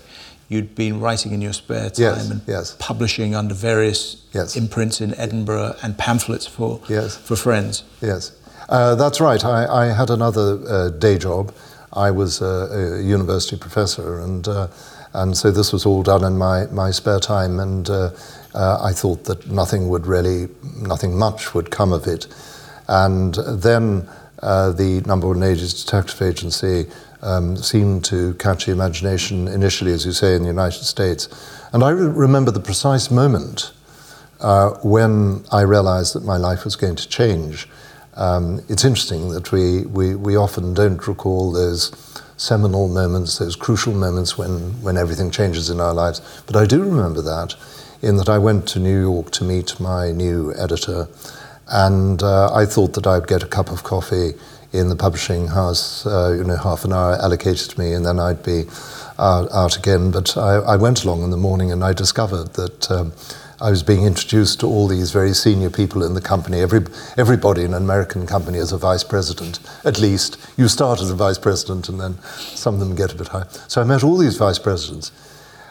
You'd 0.50 0.76
been 0.76 1.02
writing 1.02 1.34
in 1.34 1.42
your 1.42 1.52
spare 1.52 1.90
time 1.90 2.04
yes, 2.04 2.30
and 2.30 2.42
yes. 2.48 2.76
publishing 2.80 3.36
under 3.36 3.54
various 3.54 4.24
yes. 4.32 4.56
imprints 4.56 5.02
in 5.02 5.14
Edinburgh 5.16 5.76
and 5.84 5.98
pamphlets 5.98 6.48
for 6.48 6.80
for 6.80 7.36
friends. 7.36 7.84
Yes. 8.02 8.32
Uh, 8.70 8.96
that's 8.96 9.22
right. 9.22 9.44
I, 9.44 9.66
I 9.66 9.86
had 9.88 10.10
another 10.10 10.60
uh, 10.68 10.90
day 10.90 11.18
job. 11.18 11.54
I 11.94 12.12
was 12.12 12.42
a, 12.42 12.46
a 12.46 13.02
university 13.02 13.58
professor, 13.58 14.20
and 14.20 14.48
uh, 14.48 14.68
and 15.14 15.36
so 15.36 15.52
this 15.52 15.74
was 15.74 15.86
all 15.86 16.04
done 16.04 16.24
in 16.24 16.38
my, 16.38 16.68
my 16.68 16.92
spare 16.92 17.20
time. 17.20 17.60
And 17.60 17.90
uh, 17.90 18.12
uh, 18.54 18.84
I 18.84 18.94
thought 18.94 19.24
that 19.26 19.50
nothing 19.50 19.90
would 19.90 20.06
really, 20.06 20.48
nothing 20.76 21.18
much 21.18 21.54
would 21.54 21.72
come 21.72 21.92
of 21.92 22.06
it. 22.06 22.28
And 22.88 23.34
then 23.34 24.08
uh, 24.44 24.72
the 24.72 25.02
number 25.08 25.28
one 25.28 25.40
ladies 25.40 25.84
detective 25.84 26.22
agency 26.22 26.86
um, 27.24 27.58
seemed 27.58 28.06
to 28.06 28.36
catch 28.36 28.66
the 28.66 28.72
imagination 28.72 29.48
initially, 29.48 29.92
as 29.92 30.06
you 30.06 30.12
say, 30.12 30.36
in 30.36 30.44
the 30.44 30.50
United 30.50 30.84
States. 30.84 31.30
And 31.74 31.84
I 31.84 31.90
re- 31.90 32.06
remember 32.08 32.52
the 32.52 32.60
precise 32.60 33.10
moment 33.10 33.72
when 34.84 35.44
I 35.52 35.62
realized 35.62 36.14
that 36.14 36.24
my 36.24 36.38
life 36.38 36.64
was 36.64 36.76
going 36.76 36.96
to 36.96 37.08
change. 37.10 37.68
Um, 38.18 38.62
it's 38.68 38.84
interesting 38.84 39.30
that 39.30 39.52
we, 39.52 39.86
we, 39.86 40.16
we 40.16 40.36
often 40.36 40.74
don't 40.74 41.08
recall 41.08 41.52
those 41.52 41.92
seminal 42.36 42.88
moments, 42.88 43.38
those 43.38 43.56
crucial 43.56 43.94
moments 43.94 44.38
when, 44.38 44.82
when 44.82 44.98
everything 44.98 45.30
changes 45.30 45.70
in 45.70 45.80
our 45.80 45.94
lives. 45.94 46.22
But 46.48 46.56
I 46.56 46.66
do 46.66 46.84
remember 46.84 47.22
that, 47.22 47.56
in 48.02 48.18
that 48.18 48.28
I 48.28 48.40
went 48.40 48.68
to 48.70 48.80
New 48.80 49.00
York 49.00 49.32
to 49.32 49.44
meet 49.44 49.80
my 49.80 50.12
new 50.12 50.54
editor, 50.58 51.08
and 51.68 52.24
uh, 52.24 52.52
I 52.54 52.66
thought 52.66 52.94
that 52.94 53.06
I'd 53.06 53.28
get 53.28 53.44
a 53.44 53.48
cup 53.48 53.72
of 53.72 53.84
coffee 53.84 54.32
in 54.74 54.90
the 54.90 54.96
publishing 54.96 55.48
house, 55.48 56.06
uh, 56.06 56.36
you 56.38 56.44
know, 56.44 56.58
half 56.58 56.86
an 56.86 56.94
hour 56.94 57.16
allocated 57.22 57.70
to 57.70 57.80
me, 57.80 57.94
and 57.94 58.06
then 58.06 58.20
I'd 58.20 58.44
be 58.44 58.66
out, 59.20 59.52
out 59.52 59.78
again. 59.78 60.12
But 60.12 60.36
I, 60.38 60.56
I, 60.56 60.76
went 60.76 61.04
along 61.04 61.24
in 61.24 61.32
the 61.32 61.38
morning 61.38 61.72
and 61.72 61.84
I 61.84 61.94
discovered 61.94 62.54
that. 62.54 62.92
Um, 62.92 63.14
I 63.60 63.72
was 63.72 63.82
being 63.82 64.06
introduced 64.06 64.60
to 64.60 64.68
all 64.68 64.88
these 64.88 65.12
very 65.12 65.34
senior 65.34 65.72
people 65.72 66.04
in 66.04 66.14
the 66.14 66.22
company. 66.22 66.62
Every, 66.62 66.86
everybody 67.18 67.64
in 67.64 67.74
an 67.74 67.82
American 67.82 68.28
company 68.28 68.60
is 68.60 68.72
a 68.72 68.78
vice 68.78 69.04
president, 69.04 69.60
at 69.84 70.00
least. 70.00 70.38
You 70.58 70.68
start 70.68 71.02
as 71.02 71.10
a 71.10 71.16
vice 71.16 71.40
president 71.40 71.90
and 71.90 72.00
then 72.00 72.22
some 72.22 72.76
of 72.76 72.80
them 72.80 72.96
get 72.96 73.14
a 73.14 73.16
bit 73.16 73.30
higher. 73.30 73.48
So 73.68 73.82
I 73.82 73.84
met 73.84 74.04
all 74.04 74.18
these 74.18 74.38
vice 74.38 74.60
presidents. 74.60 75.12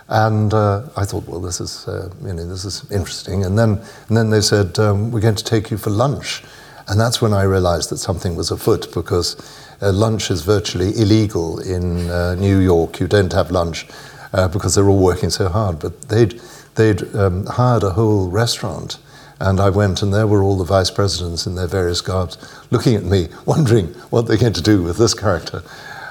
And 0.09 0.53
uh, 0.53 0.89
I 0.97 1.05
thought, 1.05 1.27
well, 1.29 1.41
this 1.41 1.61
is, 1.61 1.87
uh, 1.87 2.11
you 2.23 2.33
know, 2.33 2.47
this 2.47 2.65
is 2.65 2.91
interesting. 2.91 3.45
And 3.45 3.59
then, 3.59 3.81
and 4.09 4.17
then 4.17 4.31
they 4.31 4.41
said, 4.41 4.79
um, 4.79 5.13
we're 5.13 5.21
going 5.21 5.35
to 5.37 5.45
take 5.45 5.71
you 5.71 5.77
for 5.77 5.91
lunch. 5.91 6.43
And 6.89 7.01
that's 7.01 7.21
when 7.21 7.33
I 7.33 7.43
realized 7.43 7.91
that 7.91 7.99
something 7.99 8.37
was 8.37 8.51
afoot 8.51 8.93
because 8.95 9.37
uh, 9.81 9.93
lunch 9.93 10.31
is 10.31 10.43
virtually 10.43 10.91
illegal 10.97 11.59
in 11.61 12.09
uh, 12.11 12.35
New 12.37 12.59
York. 12.59 13.01
You 13.01 13.09
don't 13.09 13.33
have 13.33 13.51
lunch 13.51 13.87
uh, 14.33 14.49
because 14.49 14.75
they're 14.75 14.89
all 14.89 15.03
working 15.03 15.31
so 15.31 15.49
hard. 15.49 15.81
But 15.81 16.01
they'd, 16.03 16.41
they'd 16.77 17.15
um, 17.15 17.47
hired 17.47 17.83
a 17.83 17.91
whole 17.91 18.29
restaurant. 18.31 18.99
And 19.39 19.61
I 19.61 19.69
went, 19.69 20.03
and 20.03 20.15
there 20.15 20.27
were 20.27 20.43
all 20.43 20.57
the 20.57 20.65
vice 20.65 20.91
presidents 20.91 21.47
in 21.47 21.57
their 21.57 21.67
various 21.67 22.01
garbs 22.01 22.39
looking 22.71 22.95
at 22.95 23.05
me, 23.05 23.29
wondering 23.47 23.89
what 24.11 24.27
they're 24.27 24.39
going 24.39 24.55
to 24.55 24.63
do 24.63 24.83
with 24.83 24.97
this 24.97 25.13
character. 25.13 25.63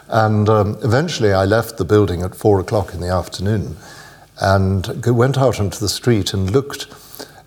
And 0.07 0.47
um, 0.49 0.77
eventually 0.83 1.33
I 1.33 1.45
left 1.45 1.77
the 1.77 1.85
building 1.85 2.21
at 2.21 2.35
four 2.35 2.59
o'clock 2.59 2.93
in 2.93 2.99
the 2.99 3.09
afternoon 3.09 3.77
and 4.39 5.05
went 5.05 5.37
out 5.37 5.59
onto 5.59 5.79
the 5.79 5.89
street 5.89 6.33
and 6.33 6.51
looked 6.51 6.87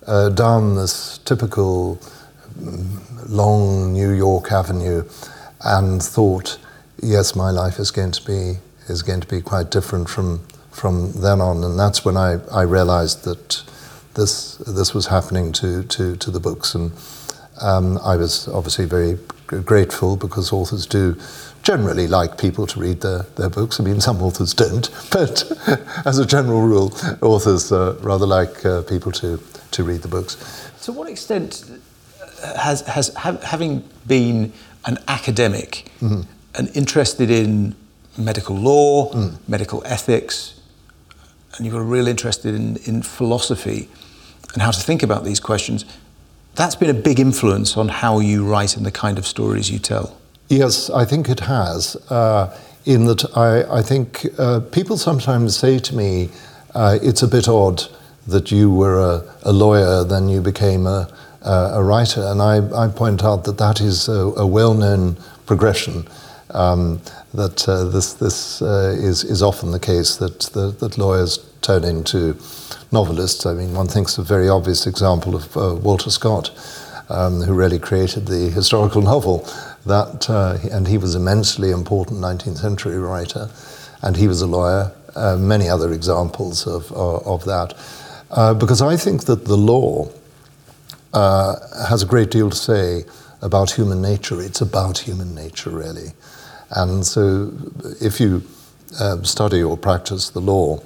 uh, 0.07 0.31
down 0.31 0.75
this 0.75 1.19
typical 1.19 2.01
mm, 2.59 2.99
long 3.29 3.93
New 3.93 4.11
York 4.11 4.51
avenue 4.51 5.05
and 5.63 6.03
thought, 6.03 6.59
yes, 7.03 7.37
my 7.37 7.51
life 7.51 7.79
is 7.79 7.91
going 7.91 8.13
to 8.13 8.25
be, 8.25 8.59
is 8.89 9.03
going 9.03 9.21
to 9.21 9.29
be 9.29 9.41
quite 9.41 9.71
different 9.71 10.09
from 10.09 10.41
from 10.79 11.13
then 11.13 11.41
on, 11.41 11.65
and 11.65 11.79
that's 11.79 12.05
when 12.05 12.17
I, 12.17 12.39
I 12.53 12.63
realized 12.63 13.25
that 13.25 13.63
this 14.15 14.57
this 14.59 14.95
was 14.95 15.07
happening 15.07 15.53
to 15.53 15.83
to, 15.85 16.17
to 16.17 16.31
the 16.31 16.41
books, 16.41 16.75
and 16.75 16.93
um, 17.61 17.99
I 17.99 18.17
was 18.17 18.49
obviously 18.49 18.85
very 18.87 19.19
grateful 19.47 20.17
because 20.17 20.53
authors 20.53 20.87
do 20.87 21.17
generally 21.63 22.07
like 22.07 22.39
people 22.39 22.67
to 22.67 22.81
read 22.81 23.01
their, 23.01 23.23
their 23.37 23.51
books. 23.51 23.81
I 23.81 23.85
mean, 23.85 24.01
some 24.01 24.23
authors 24.23 24.55
don't, 24.55 24.89
but 25.11 25.51
as 26.07 26.19
a 26.19 26.27
general 26.27 26.63
rule, 26.63 26.93
authors 27.21 27.73
uh, 27.73 27.97
rather 28.01 28.27
like 28.27 28.65
uh, 28.65 28.83
people 28.83 29.13
to, 29.13 29.41
to 29.73 29.85
read 29.85 30.03
the 30.03 30.09
books. 30.09 30.37
To 30.85 30.93
what 30.93 31.09
extent 31.09 31.65
has, 32.57 32.83
has 32.83 33.13
ha- 33.15 33.39
having 33.43 33.85
been 34.07 34.53
an 34.87 34.99
academic 35.09 35.91
mm-hmm. 36.01 36.23
and 36.55 36.77
interested 36.77 37.31
in 37.31 37.75
medical 38.17 38.57
law, 38.57 39.13
mm. 39.13 39.37
medical 39.49 39.83
ethics, 39.85 40.58
and 41.57 41.71
got 41.71 41.79
a 41.79 41.83
real 41.83 42.07
interest 42.07 42.45
in, 42.45 42.77
in 42.85 43.03
philosophy 43.03 43.89
and 44.55 44.63
how 44.63 44.71
to 44.71 44.81
think 44.81 45.03
about 45.03 45.25
these 45.25 45.41
questions, 45.41 45.85
that's 46.55 46.75
been 46.75 46.91
a 46.91 46.95
big 46.95 47.21
influence 47.21 47.77
on 47.77 47.89
how 47.89 48.21
you 48.21 48.45
write 48.45 48.77
and 48.77 48.85
the 48.85 48.91
kind 48.91 49.19
of 49.19 49.27
stories 49.27 49.71
you 49.71 49.79
tell. 49.79 50.17
Yes, 50.49 50.91
I 50.91 51.05
think 51.05 51.29
it 51.29 51.41
has. 51.41 51.97
Uh, 52.11 52.59
in 52.85 53.05
that, 53.05 53.37
I, 53.37 53.79
I 53.79 53.83
think 53.83 54.27
uh, 54.39 54.61
people 54.61 54.97
sometimes 54.97 55.57
say 55.57 55.79
to 55.79 55.95
me, 55.95 56.31
uh, 56.75 56.99
it's 57.03 57.23
a 57.23 57.29
bit 57.29 57.49
odd 57.49 57.83
that 58.27 58.51
you 58.51 58.71
were 58.71 58.99
a, 58.99 59.35
a 59.43 59.53
lawyer, 59.53 60.05
then 60.05 60.29
you 60.29 60.41
became 60.41 60.87
a, 60.87 61.09
a 61.43 61.83
writer. 61.83 62.23
And 62.23 62.43
I, 62.43 62.85
I, 62.85 62.89
point 62.89 63.25
out 63.25 63.45
that 63.45 63.59
that 63.59 63.81
is 63.81 64.09
a, 64.09 64.13
a 64.13 64.47
well 64.47 64.75
known 64.75 65.17
progression. 65.47 66.07
Um, 66.51 67.01
that 67.35 67.69
uh, 67.69 67.85
this, 67.85 68.15
this 68.15 68.63
uh, 68.63 68.97
is, 68.99 69.25
is 69.25 69.43
often 69.43 69.71
the 69.71 69.81
case 69.81 70.17
that, 70.17 70.41
the, 70.55 70.71
that 70.71 70.97
lawyers 70.97 71.39
turn 71.61 71.85
into 71.85 72.37
novelists. 72.91 73.45
I 73.45 73.53
mean, 73.53 73.75
one 73.75 73.87
thinks 73.87 74.17
of 74.17 74.25
a 74.25 74.29
very 74.29 74.49
obvious 74.49 74.87
example 74.87 75.37
of 75.37 75.57
uh, 75.57 75.75
Walter 75.75 76.11
Scott, 76.11 76.51
um, 77.11 77.43
who 77.43 77.53
really 77.53 77.79
created 77.79 78.27
the 78.27 78.51
historical 78.51 79.03
novel. 79.03 79.47
That, 79.85 80.29
uh, 80.29 80.59
and 80.71 80.89
he 80.89 80.99
was 80.99 81.15
immensely 81.15 81.71
important 81.71 82.21
19th 82.21 82.59
century 82.59 82.99
writer, 82.99 83.51
and 84.03 84.17
he 84.17 84.27
was 84.29 84.43
a 84.43 84.47
lawyer. 84.47 84.93
Uh, 85.15 85.37
many 85.37 85.69
other 85.69 85.93
examples 85.93 86.67
of, 86.67 86.93
uh, 86.93 87.17
of 87.19 87.45
that. 87.45 87.75
because 88.59 88.81
I 88.81 88.97
think 88.97 89.25
that 89.25 89.47
the 89.47 89.57
law 89.57 90.09
has 91.13 92.03
a 92.03 92.07
great 92.07 92.31
deal 92.31 92.51
to 92.51 92.57
say 92.57 93.05
about 93.43 93.73
human 93.73 94.01
nature. 94.01 94.41
It's 94.41 94.61
about 94.61 94.99
human 94.99 95.35
nature, 95.35 95.71
really. 95.71 96.13
And 96.71 97.05
so, 97.05 97.53
if 98.01 98.21
you 98.21 98.43
uh, 99.01 99.23
study 99.23 99.63
or 99.63 99.77
practice 99.77 100.31
the 100.31 100.41
law, 100.41 100.81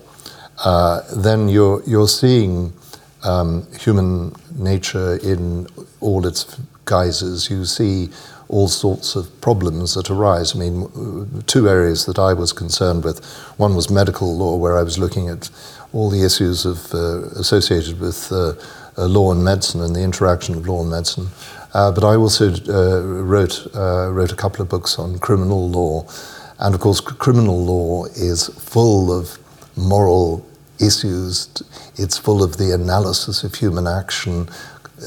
uh, 0.65 1.03
then 1.17 1.49
you're, 1.49 1.83
you're 1.85 2.09
seeing 2.09 2.73
um, 3.25 3.67
human 3.79 4.35
nature 4.57 5.17
in 5.19 5.67
all 6.01 6.27
its 6.27 6.61
guises. 6.85 7.51
You 7.51 7.65
see 7.65 8.11
all 8.49 8.69
sorts 8.69 9.17
of 9.17 9.41
problems 9.41 9.95
that 9.95 10.11
arise. 10.11 10.55
I 10.55 10.59
mean, 10.59 11.43
two 11.47 11.69
areas 11.69 12.05
that 12.05 12.19
I 12.19 12.35
was 12.35 12.53
concerned 12.53 13.03
with. 13.03 13.25
One 13.57 13.75
was 13.75 13.91
medical 13.91 14.37
law, 14.37 14.57
where 14.57 14.77
I 14.77 14.83
was 14.83 14.99
looking 14.99 15.29
at 15.29 15.49
all 15.93 16.11
the 16.11 16.25
issues 16.25 16.67
of, 16.67 16.93
uh, 16.95 17.23
associated 17.41 17.99
with 17.99 18.31
uh, 18.31 18.53
uh, 18.99 19.07
law 19.07 19.33
and 19.33 19.43
medicine 19.43 19.81
and 19.81 19.97
the 19.97 20.03
interaction 20.03 20.55
of 20.55 20.69
law 20.69 20.83
and 20.83 20.91
medicine. 20.91 21.29
Uh, 21.75 21.91
but 21.91 22.05
I 22.05 22.17
also 22.17 22.53
uh, 22.53 23.03
wrote, 23.03 23.67
uh, 23.75 24.11
wrote 24.13 24.33
a 24.33 24.37
couple 24.37 24.63
of 24.63 24.69
books 24.69 24.99
on 24.99 25.19
criminal 25.19 25.71
law. 25.71 26.07
And 26.59 26.75
of 26.75 26.81
course, 26.81 27.01
criminal 27.01 27.65
law 27.65 28.05
is 28.07 28.49
full 28.49 29.11
of 29.11 29.39
moral 29.77 30.47
issues. 30.79 31.49
It's 31.97 32.19
full 32.19 32.43
of 32.43 32.57
the 32.59 32.73
analysis 32.73 33.43
of 33.43 33.55
human 33.55 33.87
action, 33.87 34.49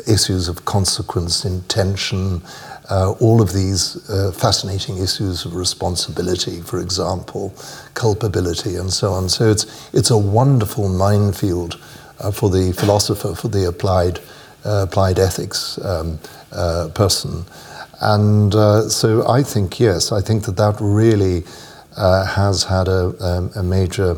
issues 0.08 0.48
of 0.48 0.66
consequence, 0.66 1.46
intention, 1.46 2.42
uh, 2.90 3.14
all 3.20 3.42
of 3.42 3.54
these 3.54 4.10
uh, 4.10 4.32
fascinating 4.32 4.98
issues 4.98 5.46
of 5.46 5.56
responsibility, 5.56 6.62
for 6.62 6.80
example, 6.80 7.54
culpability, 7.94 8.76
and 8.76 8.92
so 8.92 9.12
on. 9.12 9.30
So 9.30 9.50
it's, 9.50 9.94
it's 9.94 10.12
a 10.12 10.18
wonderful 10.18 10.90
minefield 10.90 11.80
uh, 12.20 12.32
for 12.32 12.50
the 12.50 12.74
philosopher, 12.74 13.36
for 13.36 13.48
the 13.48 13.68
applied, 13.68 14.20
applied 14.66 15.20
ethics 15.20 15.78
um, 15.84 16.20
uh, 16.52 16.90
person. 16.94 17.46
And 18.02 18.54
uh, 18.54 18.90
so 18.90 19.28
I 19.28 19.44
think, 19.44 19.80
yes, 19.80 20.12
I 20.12 20.22
think 20.22 20.44
that 20.46 20.58
that 20.58 20.76
really 20.80 21.44
has 21.96 22.64
had 22.64 22.88
a, 22.88 23.16
um, 23.24 23.52
a 23.56 23.64
major 23.64 24.18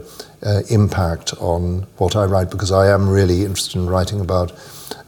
impact 0.69 1.33
on 1.39 1.85
what 1.97 2.15
I 2.15 2.25
write 2.25 2.49
because 2.49 2.71
I 2.71 2.87
am 2.87 3.09
really 3.09 3.41
interested 3.41 3.75
in 3.75 3.87
writing 3.87 4.19
about 4.19 4.51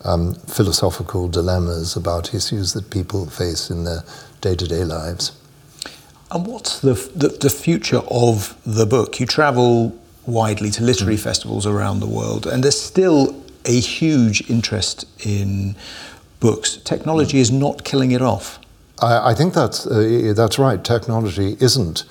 um, 0.03 0.33
philosophical 0.33 1.27
dilemmas 1.27 1.95
about 1.95 2.33
issues 2.33 2.73
that 2.73 2.89
people 2.89 3.29
face 3.29 3.69
in 3.69 3.83
their 3.83 4.03
day 4.41 4.55
to 4.55 4.67
day 4.67 4.83
lives. 4.83 5.31
And 6.31 6.45
what's 6.45 6.79
the, 6.79 6.93
the, 7.15 7.29
the, 7.29 7.49
future 7.49 8.01
of 8.09 8.55
the 8.65 8.85
book? 8.85 9.19
You 9.19 9.25
travel 9.25 9.97
widely 10.27 10.69
to 10.71 10.83
literary 10.83 11.15
mm. 11.15 11.23
festivals 11.23 11.65
around 11.65 12.01
the 12.01 12.07
world, 12.07 12.45
and 12.45 12.63
there's 12.63 12.79
still 12.79 13.43
a 13.65 13.79
huge 13.79 14.49
interest 14.49 15.05
in 15.25 15.75
books. 16.39 16.77
Technology 16.77 17.39
is 17.39 17.51
not 17.51 17.83
killing 17.83 18.11
it 18.11 18.21
off. 18.21 18.59
I, 19.01 19.31
I 19.31 19.33
think 19.33 19.53
that's, 19.53 19.85
uh, 19.85 20.33
that's 20.35 20.57
right. 20.59 20.83
Technology 20.83 21.57
isn't 21.59 22.05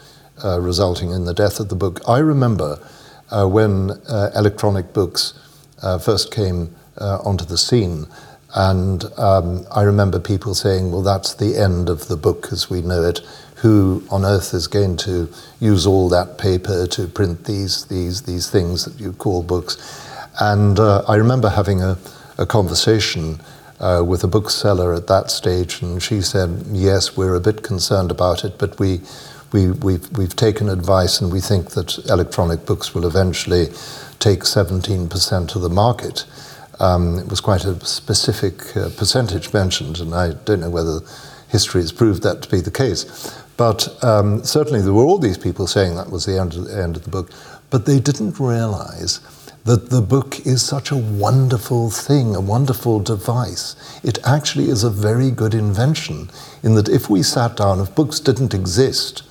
uh, 0.44 0.61
resulting 0.61 1.11
in 1.11 1.24
the 1.24 1.34
death 1.34 1.61
of 1.61 1.68
the 1.68 1.74
book. 1.76 2.00
I 2.08 2.18
remember 2.18 2.78
uh, 3.30 3.46
when 3.46 3.90
uh, 4.08 4.30
electronic 4.34 4.92
books 4.92 5.34
uh, 5.82 5.98
first 5.98 6.32
came 6.32 6.74
uh, 6.98 7.18
onto 7.24 7.44
the 7.44 7.58
scene. 7.58 8.06
And 8.54 9.04
um, 9.18 9.66
I 9.70 9.82
remember 9.82 10.18
people 10.18 10.54
saying, 10.54 10.90
well, 10.90 11.02
that's 11.02 11.34
the 11.34 11.56
end 11.56 11.88
of 11.88 12.08
the 12.08 12.16
book 12.16 12.48
as 12.50 12.70
we 12.70 12.80
know 12.80 13.02
it. 13.02 13.20
Who 13.56 14.04
on 14.11 14.24
earth 14.24 14.54
is 14.54 14.68
going 14.68 14.96
to 14.98 15.28
use 15.61 15.87
all 15.87 16.08
that 16.11 16.38
paper 16.38 16.87
to 16.87 17.08
print 17.08 17.44
these, 17.44 17.87
these, 17.87 18.22
these 18.22 18.48
things 18.48 18.84
that 18.84 18.98
you 19.00 19.12
call 19.12 19.42
books? 19.42 19.76
And 20.40 20.79
uh, 20.79 21.03
I 21.09 21.16
remember 21.16 21.48
having 21.48 21.83
a, 21.83 21.98
a 22.38 22.46
conversation 22.46 23.40
uh, 23.81 24.03
with 24.07 24.24
a 24.24 24.29
bookseller 24.29 24.94
at 24.94 25.07
that 25.07 25.31
stage, 25.31 25.83
and 25.83 26.03
she 26.03 26.20
said, 26.20 26.64
yes, 26.70 27.16
we're 27.16 27.35
a 27.35 27.40
bit 27.40 27.62
concerned 27.62 28.11
about 28.11 28.44
it, 28.44 28.59
but 28.59 28.79
we, 28.79 29.01
we, 29.53 29.70
we've, 29.70 30.11
we've 30.16 30.37
taken 30.37 30.68
advice 30.68 31.20
and 31.20 31.33
we 31.33 31.40
think 31.40 31.70
that 31.70 31.98
electronic 32.09 32.66
books 32.66 32.94
will 32.94 33.07
eventually 33.07 33.66
take 34.18 34.40
17% 34.40 35.55
of 35.55 35.62
the 35.62 35.68
market. 35.68 36.24
Um, 36.81 37.18
it 37.18 37.29
was 37.29 37.40
quite 37.40 37.64
a 37.64 37.85
specific 37.85 38.77
uh, 38.77 38.90
percentage 38.96 39.53
mentioned, 39.53 39.98
and 40.01 40.14
I 40.14 40.33
don't 40.44 40.61
know 40.61 40.70
whether 40.70 41.01
history 41.48 41.81
has 41.81 41.92
proved 41.92 42.22
that 42.22 42.42
to 42.42 42.48
be 42.48 42.61
the 42.61 42.70
case. 42.70 43.42
But 43.57 44.03
um, 44.05 44.44
certainly 44.44 44.81
there 44.81 44.92
were 44.92 45.05
all 45.05 45.18
these 45.18 45.38
people 45.38 45.66
saying 45.66 45.96
that 45.96 46.11
was 46.11 46.27
the 46.27 46.38
end 46.38 46.55
of, 46.55 46.66
the 46.66 46.81
end 46.81 46.96
of 46.96 47.05
the 47.05 47.11
book, 47.11 47.31
but 47.70 47.87
they 47.87 47.98
didn't 47.98 48.38
realize 48.38 49.20
that 49.68 49.90
the 49.90 50.00
book 50.00 50.46
is 50.46 50.62
such 50.62 50.90
a 50.90 50.96
wonderful 50.96 51.90
thing, 51.90 52.35
a 52.35 52.40
wonderful 52.40 53.00
device. 53.00 53.76
It 54.02 54.18
actually 54.24 54.70
is 54.70 54.83
a 54.83 54.88
very 54.88 55.31
good 55.31 55.52
invention 55.52 56.31
in 56.62 56.74
that 56.76 56.88
if 56.88 57.11
we 57.11 57.22
sat 57.22 57.59
down, 57.59 57.78
if 57.78 57.94
books 57.94 58.18
didn't 58.18 58.54
exist, 58.54 59.24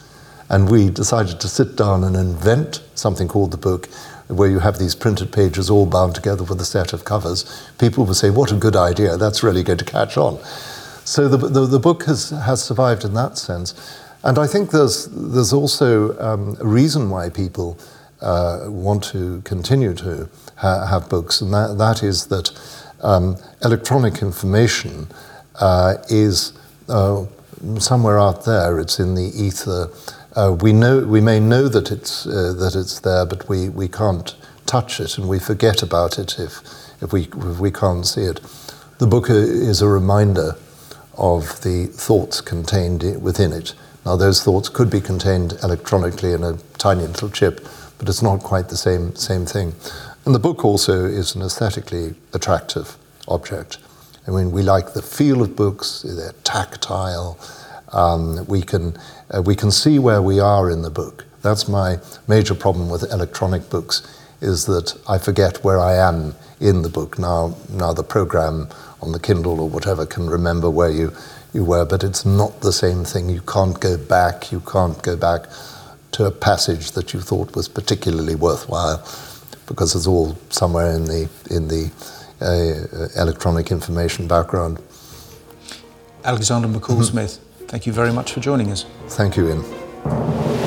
and 0.48 0.70
we 0.70 0.92
decided 0.92 1.40
to 1.40 1.48
sit 1.48 1.76
down 1.76 2.04
and 2.04 2.16
invent 2.16 2.84
something 2.94 3.28
called 3.28 3.50
the 3.50 3.58
book, 3.58 3.90
where 4.28 4.48
you 4.48 4.60
have 4.60 4.78
these 4.78 4.94
printed 4.94 5.32
pages 5.32 5.72
all 5.72 5.88
bound 5.88 6.14
together 6.14 6.44
with 6.44 6.62
a 6.62 6.66
set 6.66 6.94
of 6.94 7.04
covers, 7.04 7.68
people 7.80 8.06
would 8.06 8.16
say, 8.16 8.30
What 8.30 8.52
a 8.52 8.56
good 8.56 8.76
idea, 8.76 9.18
that's 9.18 9.42
really 9.42 9.64
going 9.64 9.80
to 9.80 9.86
catch 9.86 10.18
on. 10.18 10.38
So 11.04 11.28
the, 11.28 11.38
the, 11.38 11.66
the 11.66 11.80
book 11.80 12.04
has, 12.04 12.30
has 12.30 12.64
survived 12.64 13.04
in 13.04 13.16
that 13.16 13.40
sense. 13.40 13.74
And 14.24 14.38
I 14.38 14.46
think 14.46 14.70
there's, 14.70 15.08
there's 15.08 15.52
also 15.52 16.16
um, 16.20 16.58
a 16.60 16.68
reason 16.68 17.10
why 17.10 17.30
people 17.30 17.80
uh, 18.22 18.66
want 18.68 19.04
to 19.04 19.42
continue 19.42 19.94
to 19.94 20.30
ha- 20.56 20.86
have 20.88 21.10
books, 21.10 21.42
and 21.42 21.54
that, 21.54 21.78
that 21.78 22.04
is 22.04 22.28
that 22.28 22.52
um, 23.02 23.38
electronic 23.64 24.22
information 24.22 25.08
uh, 25.60 25.96
is 26.10 26.54
uh, 26.90 27.26
somewhere 27.80 28.20
out 28.20 28.46
there, 28.46 28.80
it's 28.80 29.00
in 29.00 29.16
the 29.16 29.32
ether. 29.36 29.90
Uh, 30.36 30.56
we 30.62 30.72
know 30.74 31.00
we 31.00 31.22
may 31.22 31.40
know 31.40 31.68
that 31.68 31.92
it's 31.92 32.28
uh, 32.28 32.54
that 32.58 32.76
it's 32.76 33.00
there, 33.00 33.26
but 33.26 33.48
we, 33.50 33.70
we 33.70 33.88
can't 33.88 34.36
touch 34.66 35.00
it, 35.00 35.18
and 35.18 35.28
we 35.28 35.40
forget 35.40 35.82
about 35.82 36.20
it 36.20 36.40
if 36.40 36.62
if 37.02 37.12
we 37.12 37.24
if 37.24 37.60
we 37.60 37.72
can't 37.72 38.06
see 38.06 38.22
it. 38.22 38.40
The 39.00 39.08
book 39.08 39.30
is 39.30 39.82
a 39.82 39.88
reminder 39.88 40.56
of 41.18 41.62
the 41.62 41.88
thoughts 41.88 42.42
contained 42.42 43.22
within 43.22 43.52
it. 43.54 43.74
Now, 44.06 44.16
those 44.16 44.42
thoughts 44.44 44.70
could 44.70 44.90
be 44.90 45.02
contained 45.02 45.54
electronically 45.64 46.34
in 46.34 46.44
a 46.44 46.58
tiny 46.78 47.06
little 47.06 47.30
chip, 47.30 47.68
but 47.98 48.10
it's 48.10 48.22
not 48.22 48.42
quite 48.42 48.70
the 48.70 48.78
same 48.78 49.16
same 49.16 49.46
thing. 49.46 49.74
And 50.26 50.36
the 50.36 50.40
book 50.40 50.66
also 50.66 51.06
is 51.06 51.36
an 51.36 51.42
aesthetically 51.42 52.16
attractive 52.34 52.98
object. 53.28 53.78
I 54.28 54.32
mean, 54.32 54.52
we 54.52 54.62
like 54.62 54.94
the 54.94 55.02
feel 55.02 55.42
of 55.42 55.56
books; 55.56 56.04
they're 56.08 56.34
tactile. 56.44 57.40
Um, 57.94 58.46
we 58.48 58.62
can 58.62 58.98
uh, 59.34 59.42
we 59.42 59.56
can 59.56 59.72
see 59.72 60.00
where 60.00 60.22
we 60.22 60.40
are 60.40 60.70
in 60.70 60.82
the 60.82 60.90
book. 60.90 61.26
That's 61.42 61.68
my 61.68 62.00
major 62.28 62.56
problem 62.56 62.90
with 62.90 63.04
electronic 63.12 63.70
books, 63.70 64.06
is 64.42 64.66
that 64.66 65.00
I 65.08 65.18
forget 65.18 65.64
where 65.64 65.80
I 65.80 65.96
am 65.96 66.36
in 66.60 66.82
the 66.82 66.90
book. 66.90 67.18
Now, 67.18 67.56
now 67.70 67.94
the 67.94 68.04
program 68.04 68.68
on 69.02 69.12
the 69.12 69.20
Kindle 69.20 69.62
or 69.62 69.70
whatever 69.70 70.06
can 70.06 70.30
remember 70.30 70.70
where 70.70 70.90
you, 70.90 71.14
you 71.54 71.64
were, 71.64 71.86
but 71.86 72.04
it's 72.04 72.26
not 72.26 72.62
the 72.62 72.74
same 72.74 73.06
thing. 73.06 73.30
You 73.30 73.42
can't 73.42 73.80
go 73.80 73.98
back. 73.98 74.52
You 74.52 74.60
can't 74.62 75.02
go 75.04 75.16
back 75.16 75.46
to 76.18 76.26
a 76.26 76.32
passage 76.32 76.94
that 76.94 77.14
you 77.14 77.22
thought 77.22 77.56
was 77.56 77.68
particularly 77.68 78.34
worthwhile 78.34 78.98
because 79.68 79.96
it's 79.96 80.08
all 80.08 80.36
somewhere 80.50 80.92
in 80.94 81.06
the, 81.06 81.30
in 81.52 81.68
the 81.68 81.92
uh, 82.42 83.22
electronic 83.22 83.70
information 83.70 84.28
background. 84.28 84.80
Alexander 86.24 86.68
McCall 86.68 87.04
Smith. 87.04 87.40
Thank 87.68 87.86
you 87.86 87.94
very 87.94 88.12
much 88.12 88.32
for 88.32 88.40
joining 88.40 88.72
us. 88.72 88.86
Thank 89.10 89.38
you, 89.38 89.48
Iain. 89.48 90.67